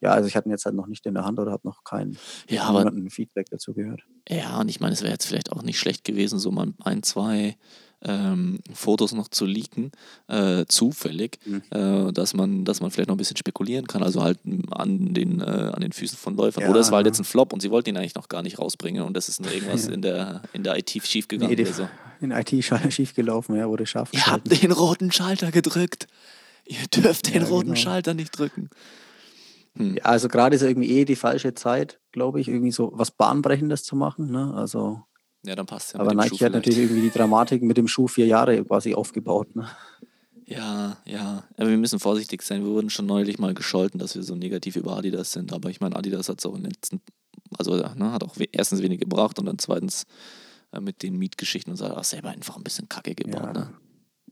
[0.02, 1.84] ja, also ich hatte ihn jetzt halt noch nicht in der Hand oder habe noch
[1.84, 2.18] kein
[2.50, 4.02] Ja, aber Feedback dazu gehört.
[4.30, 7.02] Ja, und ich meine, es wäre jetzt vielleicht auch nicht schlecht gewesen, so mal ein,
[7.04, 7.58] zwei
[8.08, 9.92] ähm, Fotos noch zu leaken,
[10.28, 11.64] äh, zufällig, Mhm.
[11.72, 14.40] äh, dass man, dass man vielleicht noch ein bisschen spekulieren kann, also halt
[14.72, 16.64] an den, äh, an den Füßen von Läufern.
[16.64, 17.10] Ja, Oder es war halt ja.
[17.12, 19.40] jetzt ein Flop und sie wollten ihn eigentlich noch gar nicht rausbringen und das ist
[19.46, 21.90] irgendwas in der, in der IT schiefgegangen Nee, die- oder so.
[22.22, 22.50] In IT
[22.94, 26.08] schief gelaufen, ja, wurde scharf Ihr habt den roten Schalter gedrückt.
[26.66, 27.76] Ihr dürft den Ja, roten genau.
[27.80, 28.70] Schalter nicht drücken.
[29.78, 29.98] Hm.
[29.98, 33.84] Ja, also gerade ist irgendwie eh die falsche Zeit, glaube ich, irgendwie so was Bahnbrechendes
[33.84, 34.32] zu machen.
[34.32, 34.54] Ne?
[34.56, 35.02] Also,
[35.46, 36.00] Ja, dann passt ja.
[36.00, 39.56] aber Nike hat natürlich irgendwie die Dramatik mit dem Schuh vier Jahre quasi aufgebaut.
[39.56, 39.68] Ne?
[40.46, 41.44] Ja, ja.
[41.58, 42.64] Aber wir müssen vorsichtig sein.
[42.64, 45.54] Wir wurden schon neulich mal gescholten, dass wir so negativ über Adidas sind.
[45.54, 47.02] Aber ich meine, Adidas hat es auch in den letzten,
[47.58, 50.06] also ne, hat auch erstens wenig gebracht und dann zweitens
[50.72, 53.42] äh, mit den Mietgeschichten und so hat auch selber einfach ein bisschen Kacke gebaut.
[53.44, 53.54] Ja.
[53.54, 53.74] Ne?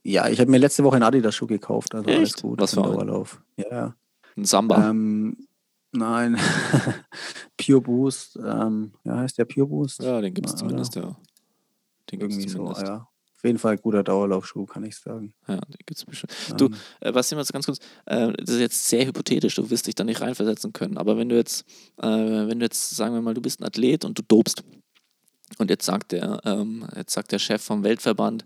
[0.03, 2.41] Ja, ich habe mir letzte Woche einen Adidas-Schuh gekauft, also alles Echt?
[2.41, 2.59] gut.
[2.59, 2.93] Was für einen?
[2.93, 3.41] Dauerlauf.
[3.57, 3.95] Ja.
[4.35, 4.89] Ein Samba.
[4.89, 5.47] Ähm,
[5.93, 6.37] nein,
[7.57, 10.01] Pure Boost, ähm, ja, heißt der Pure Boost?
[10.01, 11.15] ja, den gibt es zumindest, ja.
[12.11, 12.83] Den gibt es Irgendwie so, zumindest.
[12.87, 12.95] ja.
[13.35, 15.33] Auf jeden Fall guter Dauerlaufschuh, kann ich sagen.
[15.49, 16.31] Ja, den gibt es bestimmt.
[16.57, 19.69] Du, Ähm, Äh, Bastian, mal so ganz kurz, äh, das ist jetzt sehr hypothetisch, du
[19.69, 21.65] wirst dich da nicht reinversetzen können, aber wenn du jetzt,
[22.01, 24.63] äh, wenn du jetzt, sagen wir mal, du bist ein Athlet und du dopst
[25.59, 28.45] Und jetzt sagt der, ähm, jetzt sagt der Chef vom Weltverband,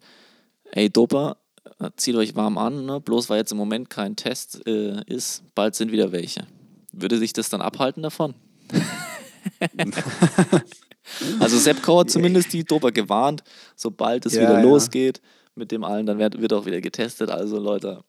[0.72, 1.38] ey Doper,
[1.80, 3.00] äh, zieht euch warm an, ne?
[3.00, 6.48] bloß weil jetzt im Moment kein Test äh, ist, bald sind wieder welche.
[6.92, 8.34] Würde sich das dann abhalten davon?
[11.40, 13.44] also Sepp Kau hat zumindest die Doper gewarnt,
[13.76, 14.62] sobald es Ja, wieder ja.
[14.62, 15.22] losgeht
[15.56, 17.32] mit dem allen, dann wird, wird auch wieder getestet.
[17.32, 18.04] Also Leute,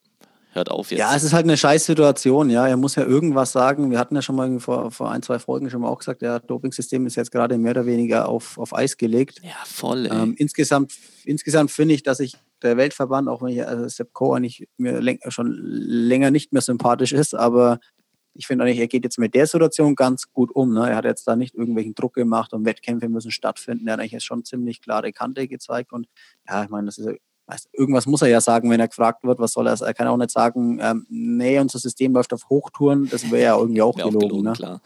[0.52, 1.00] hört auf jetzt.
[1.00, 2.66] Ja, es ist halt eine Scheißsituation, ja.
[2.66, 3.90] Er muss ja irgendwas sagen.
[3.90, 6.38] Wir hatten ja schon mal vor, vor ein, zwei Folgen schon mal auch gesagt, ja,
[6.38, 9.40] Dopingsystem ist jetzt gerade mehr oder weniger auf, auf Eis gelegt.
[9.42, 10.08] Ja, voll.
[10.10, 10.92] Ähm, insgesamt
[11.24, 15.18] insgesamt finde ich, dass ich der Weltverband, auch wenn ich also Sepp Coe eigentlich mir
[15.28, 17.78] schon länger nicht mehr sympathisch ist, aber
[18.38, 20.72] ich finde eigentlich, er geht jetzt mit der Situation ganz gut um.
[20.72, 20.88] Ne?
[20.88, 23.88] Er hat jetzt da nicht irgendwelchen Druck gemacht und Wettkämpfe müssen stattfinden.
[23.88, 26.06] Er hat eigentlich jetzt schon ziemlich klare Kante gezeigt und
[26.48, 27.08] ja, ich meine, das ist
[27.72, 29.80] irgendwas muss er ja sagen, wenn er gefragt wird, was soll er?
[29.80, 33.08] Er kann auch nicht sagen, ähm, nee, unser System läuft auf Hochtouren.
[33.08, 34.28] Das wäre ja irgendwie auch Wäre auch gelogen.
[34.28, 34.52] gelogen, ne?
[34.52, 34.80] klar.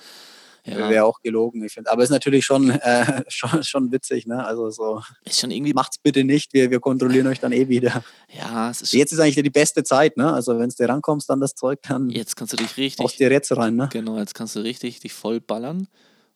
[0.65, 1.91] Ja, Wäre auch gelogen, ich finde.
[1.91, 4.45] Aber ist natürlich schon, äh, schon, schon witzig, ne?
[4.45, 8.05] Also so, ist schon irgendwie, macht's bitte nicht, wir, wir kontrollieren euch dann eh wieder.
[8.29, 10.33] ja, es ist Jetzt ist eigentlich die beste Zeit, ne?
[10.33, 13.31] Also wenn du rankommst an das Zeug, dann jetzt kannst du dich richtig, haust dir
[13.31, 13.89] jetzt rein, ne?
[13.93, 15.89] genau, jetzt kannst du richtig dich voll ballern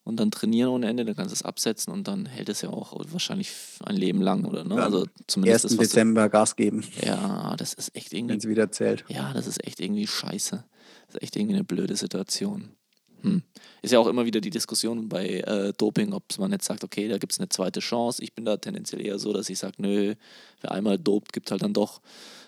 [0.06, 2.70] und dann trainieren ohne Ende, dann kannst du es absetzen und dann hält es ja
[2.70, 3.50] auch wahrscheinlich
[3.84, 4.62] ein Leben lang, oder?
[4.62, 4.76] Ne?
[4.76, 5.76] Ja, Also zumindest 1.
[5.76, 9.04] das, Dezember Gas geben, Ja, das ist echt wenn irgendwie es wieder zählt.
[9.08, 10.64] Ja, das ist echt irgendwie scheiße.
[11.06, 12.75] Das ist echt irgendwie eine blöde Situation.
[13.22, 13.42] Hm.
[13.82, 17.08] Ist ja auch immer wieder die Diskussion bei äh, Doping, ob man jetzt sagt, okay,
[17.08, 18.22] da gibt es eine zweite Chance.
[18.22, 20.14] Ich bin da tendenziell eher so, dass ich sage, nö,
[20.60, 22.00] wer einmal dopt, gibt halt dann doch.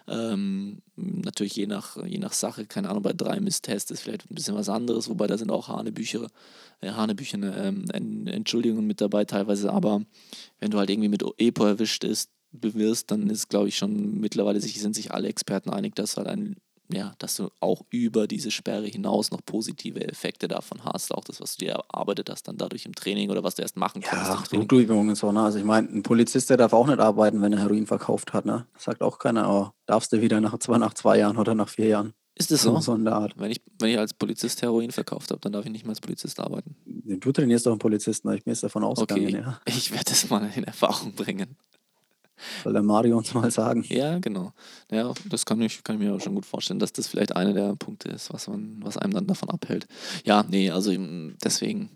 [0.06, 4.34] Ähm, natürlich je nach, je nach Sache, keine Ahnung, bei drei Misstests ist vielleicht ein
[4.34, 6.26] bisschen was anderes, wobei da sind auch Hanebücher,
[6.80, 10.02] äh, Hanebücher ähm, En- Entschuldigungen mit dabei teilweise, aber
[10.60, 14.60] wenn du halt irgendwie mit EPO erwischt ist, bewirst, dann ist, glaube ich, schon mittlerweile
[14.60, 16.56] sich, sind sich alle Experten einig, dass halt ein,
[16.90, 21.14] ja, dass du auch über diese Sperre hinaus noch positive Effekte davon hast.
[21.14, 23.76] Auch das, was du dir erarbeitet hast, dann dadurch im Training oder was du erst
[23.76, 24.58] machen konntest Ja.
[24.58, 25.42] Blutübungen und so, ne?
[25.42, 28.46] Also ich meine, ein Polizist, der darf auch nicht arbeiten, wenn er Heroin verkauft hat,
[28.46, 28.66] ne?
[28.74, 31.68] Das sagt auch keiner, oh, darfst du wieder nach zwei, nach zwei Jahren oder nach
[31.68, 32.14] vier Jahren.
[32.34, 32.78] Ist das so?
[32.78, 33.34] So in der Art.
[33.36, 36.00] Wenn ich, wenn ich als Polizist Heroin verkauft habe, dann darf ich nicht mehr als
[36.00, 36.76] Polizist arbeiten.
[36.84, 39.60] Du trainierst doch einen Polizisten, ich bin jetzt davon ausgegangen, Okay, ja.
[39.66, 41.56] ich werde das mal in Erfahrung bringen.
[42.64, 43.84] Soll der Mario uns mal sagen.
[43.88, 44.52] Ja, genau.
[44.90, 47.52] Ja, das kann ich, kann ich mir auch schon gut vorstellen, dass das vielleicht einer
[47.52, 49.86] der Punkte ist, was, man, was einem dann davon abhält.
[50.24, 50.92] Ja, nee, also
[51.42, 51.90] deswegen,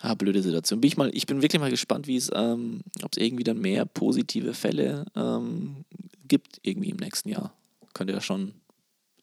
[0.00, 0.80] ah, blöde Situation.
[0.80, 3.60] Bin ich, mal, ich bin wirklich mal gespannt, wie es, ähm, ob es irgendwie dann
[3.60, 5.84] mehr positive Fälle ähm,
[6.26, 7.52] gibt, irgendwie im nächsten Jahr.
[7.94, 8.54] Könnte ja schon,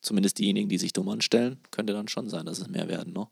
[0.02, 3.28] zumindest diejenigen, die sich dumm anstellen, könnte dann schon sein, dass es mehr werden, ne?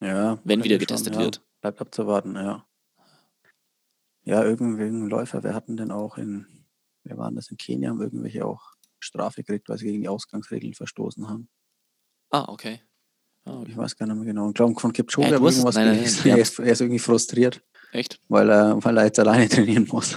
[0.00, 0.38] Ja.
[0.42, 1.20] Wenn wieder schon, getestet ja.
[1.20, 1.40] wird.
[1.60, 2.64] Bleibt abzuwarten, ja.
[4.24, 6.46] Ja, irgendwie ein Läufer, wer hatten denn auch in,
[7.04, 8.62] wer waren das in Kenia, haben irgendwelche auch
[9.00, 11.48] Strafe gekriegt, weil sie gegen die Ausgangsregeln verstoßen haben.
[12.30, 12.80] Ah, okay.
[13.44, 13.70] Okay.
[13.72, 14.48] Ich weiß gar nicht mehr genau.
[14.48, 17.00] Ich glaube, von Kipchoge ich hast- irgendwas nein, nein, wir er, ist, er ist irgendwie
[17.00, 17.60] frustriert,
[17.90, 18.20] Echt?
[18.28, 20.16] weil er, weil er jetzt alleine trainieren muss.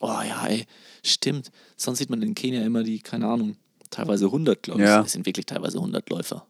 [0.00, 0.64] Oh ja, ey,
[1.04, 1.50] stimmt.
[1.76, 3.56] Sonst sieht man in Kenia immer die, keine Ahnung,
[3.90, 4.86] teilweise 100, glaube ich.
[4.88, 5.02] Ja.
[5.02, 6.46] Es sind wirklich teilweise 100 Läufer,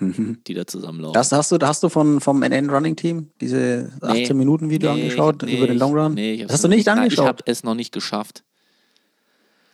[0.00, 1.14] die da zusammenlaufen.
[1.14, 5.02] Das hast du, hast du von, vom NN Running Team diese 18 Minuten Video Nee,
[5.02, 6.14] angeschaut nee, über den Long Run?
[6.14, 7.24] Nee, ich das hast du nicht Nein, angeschaut?
[7.24, 8.44] ich habe es noch nicht geschafft.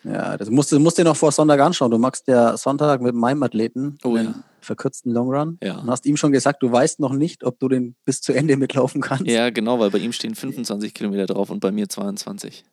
[0.02, 1.90] Ja, das musst, du musst du dir noch vor Sonntag anschauen.
[1.90, 4.44] Du machst ja Sonntag mit meinem Athleten Oh einen ja.
[4.62, 5.78] verkürzten Long Run Ja.
[5.78, 8.56] und hast ihm schon gesagt, du weißt noch nicht, ob du den bis zu Ende
[8.56, 9.26] mitlaufen kannst.
[9.26, 12.64] Ja, genau, weil bei ihm stehen 25 Kilometer drauf und bei mir 22.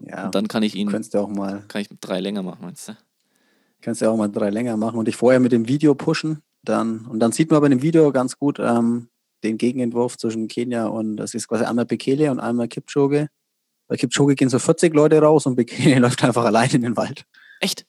[0.00, 2.60] Ja, Und dann kann ich ihn, könntest du auch mal, kann ich drei länger machen,
[2.62, 2.92] meinst du?
[3.84, 6.42] Kannst du auch mal drei länger machen und dich vorher mit dem Video pushen.
[6.62, 9.08] Dann, und dann sieht man aber in dem Video ganz gut ähm,
[9.42, 13.28] den Gegenentwurf zwischen Kenia und das ist quasi einmal Bekele und einmal Kipchoge.
[13.86, 17.26] Bei Kipchoge gehen so 40 Leute raus und Bekele läuft einfach allein in den Wald.
[17.60, 17.84] Echt?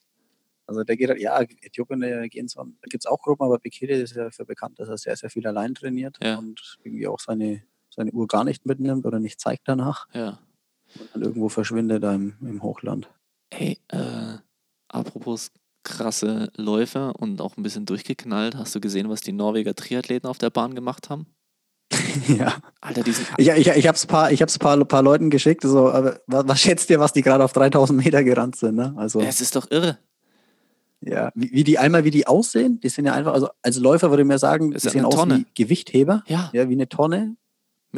[0.67, 3.59] Also der geht halt, ja, Äthiopien, da gehen zwar, da gibt es auch Gruppen, aber
[3.59, 6.37] Bekele ist ja dafür bekannt, dass er sehr, sehr viel allein trainiert Ja.
[6.39, 10.39] und irgendwie auch seine, seine Uhr gar nicht mitnimmt oder nicht zeigt danach Ja.
[10.99, 13.07] und dann irgendwo verschwindet da im, im Hochland.
[13.51, 14.37] Ey, äh,
[14.89, 15.51] apropos
[15.85, 20.37] krasse Läufer und auch ein bisschen durchgeknallt, hast du gesehen, was die Norweger Triathleten auf
[20.37, 21.27] der Bahn gemacht haben?
[22.27, 22.55] ja.
[22.81, 25.61] Alter, die sind Ich, ich, ich habe es paar, ich hab's paar, paar Leuten geschickt,
[25.63, 28.75] so, aber was, schätzt ihr, was die gerade auf 3000 Meter gerannt sind?
[28.75, 28.93] Ne?
[28.97, 29.99] Also, Es ist doch irre.
[31.01, 34.09] ja, wie, wie die einmal, wie die aussehen, die sind ja einfach, also als Läufer
[34.09, 36.49] würde ich mir sagen, Ist die sehen aus wie Gewichtheber, Ja.
[36.53, 37.37] ja, wie eine Tonne.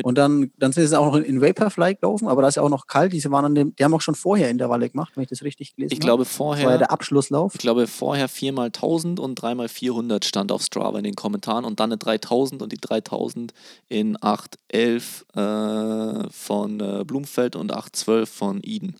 [0.06, 2.70] Und dann, dann sind sie auch noch in, Vaporfly gelaufen, aber da ist ja auch
[2.70, 3.14] noch kalt.
[3.14, 5.76] Diese waren an dem, die haben auch schon vorher Intervalle gemacht, wenn ich das richtig
[5.76, 6.30] gelesen Ich glaube habe.
[6.30, 7.54] Das war ja vorher, der Abschlusslauf.
[7.56, 11.16] ich glaube vorher 4 mal 1000 und 3 mal 400 stand auf Strava in den
[11.16, 13.54] Kommentaren und dann eine 3000 und die 3000
[13.88, 18.96] in 811 äh, von äh, Blumfeld und 812 von Eden.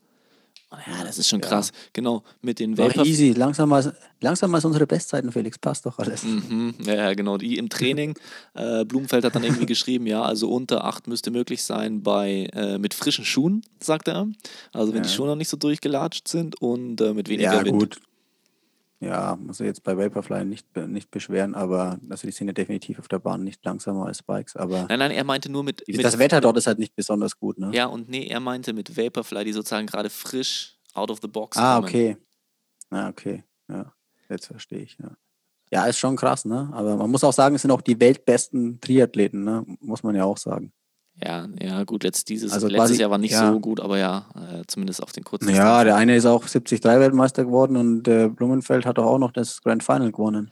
[0.86, 1.48] Ja, das ist schon Ja.
[1.48, 1.72] krass.
[1.94, 3.06] Genau, mit den Vapor.
[3.06, 3.32] easy.
[3.32, 5.58] Langsam mal, langsam mal unsere Bestzeiten, Felix.
[5.58, 6.24] Passt doch alles.
[6.24, 7.38] Mhm, ja, ja, genau.
[7.38, 8.14] Die im Training.
[8.54, 12.78] Äh, Blumenfeld hat dann irgendwie geschrieben, ja, also unter 8 müsste möglich sein bei äh,
[12.80, 14.28] mit frischen Schuhen, sagt er.
[14.74, 15.16] Also wenn die Ja.
[15.16, 17.78] Schuhe noch nicht so durchgelatscht sind und äh, mit weniger Ja, Wind.
[17.80, 18.00] gut.
[19.00, 22.98] Ja, muss ich jetzt bei Vaporfly nicht, nicht beschweren, aber also die sind ja definitiv
[22.98, 25.84] auf der Bahn nicht langsamer als Bikes, aber Nein, nein, er meinte nur mit.
[25.88, 27.70] mit das Wetter dort ist halt nicht besonders gut, ne?
[27.74, 31.58] Ja, und nee, er meinte mit Vaporfly, die sozusagen gerade frisch out of the box
[31.58, 31.88] ah, kommen.
[31.88, 32.18] okay.
[32.90, 33.44] Ah, okay.
[33.70, 33.94] Ja,
[34.30, 35.12] jetzt verstehe ich, ja.
[35.70, 36.70] Ja, ist schon krass, ne?
[36.74, 39.64] Aber man muss auch sagen, es sind auch die weltbesten Triathleten, ne?
[39.80, 40.72] Muss man ja auch sagen.
[41.24, 43.52] Ja, ja, gut, letzt, dieses, Also letztes quasi- Jahr war nicht ja.
[43.52, 47.44] so gut, aber ja, äh, zumindest auf den kurzen Ja, der eine ist auch 73-Weltmeister
[47.46, 50.52] geworden und der Blumenfeld hat doch auch noch das Grand Final gewonnen.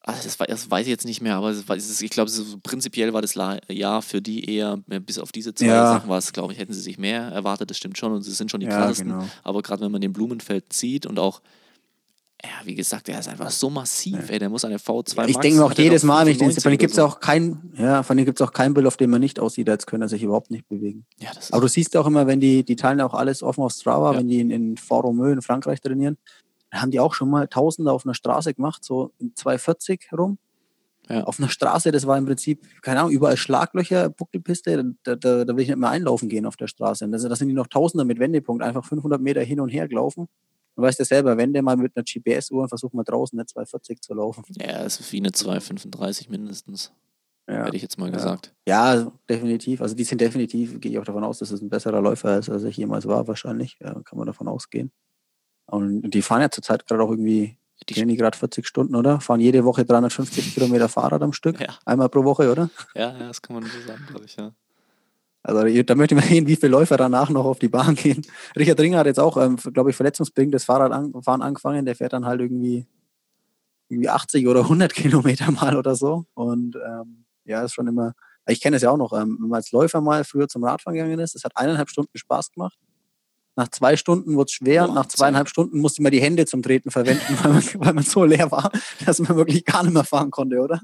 [0.00, 3.20] Also das, das weiß ich jetzt nicht mehr, aber ist, ich glaube, so prinzipiell war
[3.22, 3.34] das
[3.68, 5.92] Jahr für die eher, äh, bis auf diese zwei Ja.
[5.92, 8.32] Sachen war es, glaube ich, hätten sie sich mehr erwartet, das stimmt schon und sie
[8.32, 9.10] sind schon die Ja, krassesten.
[9.10, 9.24] genau.
[9.44, 11.40] Aber gerade wenn man den Blumenfeld sieht und auch,
[12.44, 15.42] ja, wie gesagt, der ist einfach so massiv, ey, der muss eine V2 ich Max,
[15.42, 17.72] denke auch er jedes Mal, wenn ich den, 95 von dem gibt es auch kein,
[17.76, 20.52] ja, von dem auch Bild, auf dem man nicht aussieht, als könnte er sich überhaupt
[20.52, 21.04] nicht bewegen.
[21.18, 23.72] Ja, das Aber du siehst auch immer, wenn die, die teilen auch alles offen auf
[23.72, 24.18] Strava, Ja.
[24.18, 26.16] wenn die in, in Fort Romeu in Frankreich trainieren,
[26.70, 30.38] dann haben die auch schon mal Tausende auf einer Straße gemacht, so in 240 rum.
[31.08, 31.24] Ja.
[31.24, 35.56] Auf einer Straße, das war im Prinzip, keine Ahnung, überall Schlaglöcher, Buckelpiste, da, da, da
[35.56, 37.04] will ich nicht mehr einlaufen gehen auf der Straße.
[37.06, 40.28] Und da sind die noch Tausende mit Wendepunkt, einfach 500 Meter hin und her gelaufen.
[40.78, 44.00] Du weißt ja selber, wende mal mit einer GPS-Uhr und versuch mal draußen eine 240
[44.00, 44.44] zu laufen.
[44.60, 46.92] ja, es ist wie eine 235 mindestens,
[47.48, 47.64] Ja.
[47.64, 48.12] hätte ich jetzt mal Ja.
[48.12, 48.54] gesagt.
[48.64, 49.80] Ja, definitiv.
[49.82, 52.48] Also die sind definitiv, gehe ich auch davon aus, dass es ein besserer Läufer ist,
[52.48, 53.76] als er jemals war, wahrscheinlich.
[53.80, 54.92] Ja, kann man davon ausgehen.
[55.66, 57.58] Und die fahren ja zurzeit gerade auch irgendwie,
[57.88, 59.20] Die- die die gerade 40 Stunden, oder?
[59.20, 61.60] Fahren jede Woche 350 Kilometer Fahrrad am Stück.
[61.60, 61.76] Ja.
[61.84, 62.70] Einmal pro Woche, oder?
[62.94, 64.52] Ja, ja, das kann man so sagen, glaube ich, ja.
[65.42, 68.26] Also da möchte ich mal sehen, wie viele Läufer danach noch auf die Bahn gehen.
[68.56, 71.86] Richard Ringer hat jetzt auch, ähm, glaube ich, verletzungsbedingt das Fahrradfahren angefangen.
[71.86, 72.86] Der fährt dann halt irgendwie,
[73.88, 76.26] irgendwie 80 oder 100 Kilometer mal oder so.
[76.34, 78.12] Und ähm, ja, ist schon immer,
[78.46, 80.96] ich kenne es ja auch noch, ähm, wenn man als Läufer mal früher zum Radfahren
[80.96, 82.78] gegangen ist, das hat eineinhalb Stunden Spaß gemacht.
[83.56, 86.62] Nach zwei Stunden wurde es schwer und nach zweieinhalb Stunden musste man die Hände zum
[86.62, 88.70] Treten verwenden, weil man, weil man so leer war,
[89.04, 90.80] dass man wirklich gar nicht mehr fahren konnte, oder?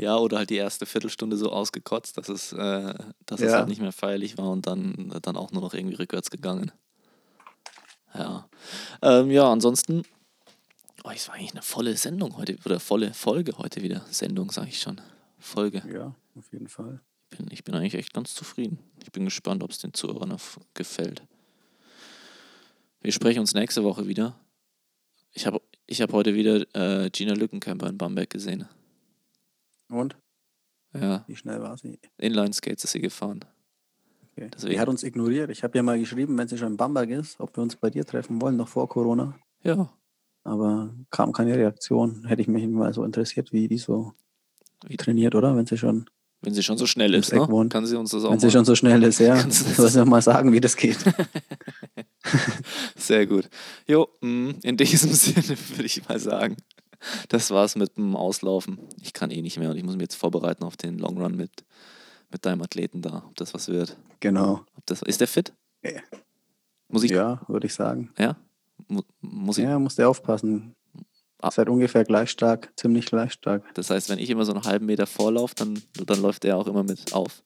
[0.00, 2.94] Ja, oder halt die erste Viertelstunde so ausgekotzt, dass es, äh,
[3.26, 3.58] dass es Ja.
[3.58, 6.72] halt nicht mehr feierlich war und dann, dann auch nur noch irgendwie rückwärts gegangen.
[8.14, 8.48] Ja.
[9.02, 10.04] Ähm, ja, ansonsten,
[11.04, 14.04] oh, es war eigentlich eine volle Sendung heute, oder volle Folge heute wieder.
[14.10, 15.02] Sendung, sage ich schon.
[15.38, 15.82] Folge.
[15.92, 17.00] Ja, auf jeden Fall.
[17.30, 18.78] Ich bin, ich bin eigentlich echt ganz zufrieden.
[19.02, 20.34] Ich bin gespannt, ob es den Zuhörern
[20.72, 21.22] gefällt.
[23.02, 24.34] Wir sprechen uns nächste Woche wieder.
[25.32, 28.66] Ich habe ich hab heute wieder äh, Gina Lückenkämper in Bamberg gesehen.
[29.90, 30.16] Und?
[30.94, 31.98] Ja, Wie schnell war sie?
[32.18, 33.44] Inline-Skates ist sie gefahren.
[34.32, 34.48] Okay.
[34.52, 35.50] Deswegen- Die hat uns ignoriert.
[35.50, 37.90] Ich habe ja mal geschrieben, wenn sie schon in Bamberg ist, ob wir uns bei
[37.90, 39.36] dir treffen wollen, noch vor Corona.
[39.62, 39.92] Ja,
[40.42, 42.24] Aber kam keine Reaktion.
[42.26, 44.14] Hätte ich mich mal so interessiert, wie die so
[44.86, 45.54] Wie- trainiert, oder?
[45.56, 46.08] Wenn sie schon,
[46.40, 47.46] wenn sie schon so schnell ist, ne?
[47.48, 47.70] Wohnt.
[47.72, 48.50] kann sie uns das auch wenn sie mal.
[48.52, 49.34] schon so schnell ist, ja.
[49.40, 50.96] Kannst du das- Soll sie mal sagen, wie das geht.
[52.96, 53.48] Sehr gut.
[53.86, 56.56] Jo, mh, in diesem Sinne würde ich mal sagen,
[57.28, 58.78] das war's mit dem Auslaufen.
[59.02, 61.36] Ich kann eh nicht mehr und ich muss mich jetzt vorbereiten auf den Long Run
[61.36, 61.50] mit,
[62.30, 63.96] mit deinem Athleten da, ob das was wird.
[64.20, 64.64] genau.
[64.76, 65.52] Ob das, ist der fit?
[65.82, 66.00] Ja.
[66.88, 68.10] Muss ich, Ja, würde ich sagen.
[68.18, 68.36] ja?
[68.88, 70.74] Mu- Muss ich, Ja, musst du aufpassen.
[71.42, 71.50] Ah.
[71.50, 73.62] Seid ungefähr gleich stark, ziemlich gleich stark.
[73.74, 76.66] Das heißt, wenn ich immer so einen halben Meter vorlaufe, dann, dann läuft er auch
[76.66, 77.42] immer mit auf.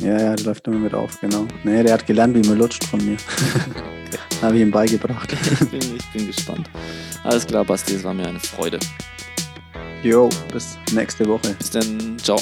[0.00, 1.46] Ja, ja, der läuft immer mit auf, genau.
[1.64, 3.16] Nee, der hat gelernt, wie man lutscht von mir.
[4.44, 5.34] Habe ich ihm beigebracht.
[5.60, 6.68] Ich bin, ich bin gespannt.
[7.22, 8.78] Alles klar, Basti, es war mir eine Freude.
[10.02, 11.54] Jo, bis nächste Woche.
[11.54, 12.38] Bis dann, ciao.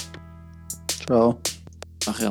[1.07, 1.41] Ciao.
[2.07, 2.29] Ach ja,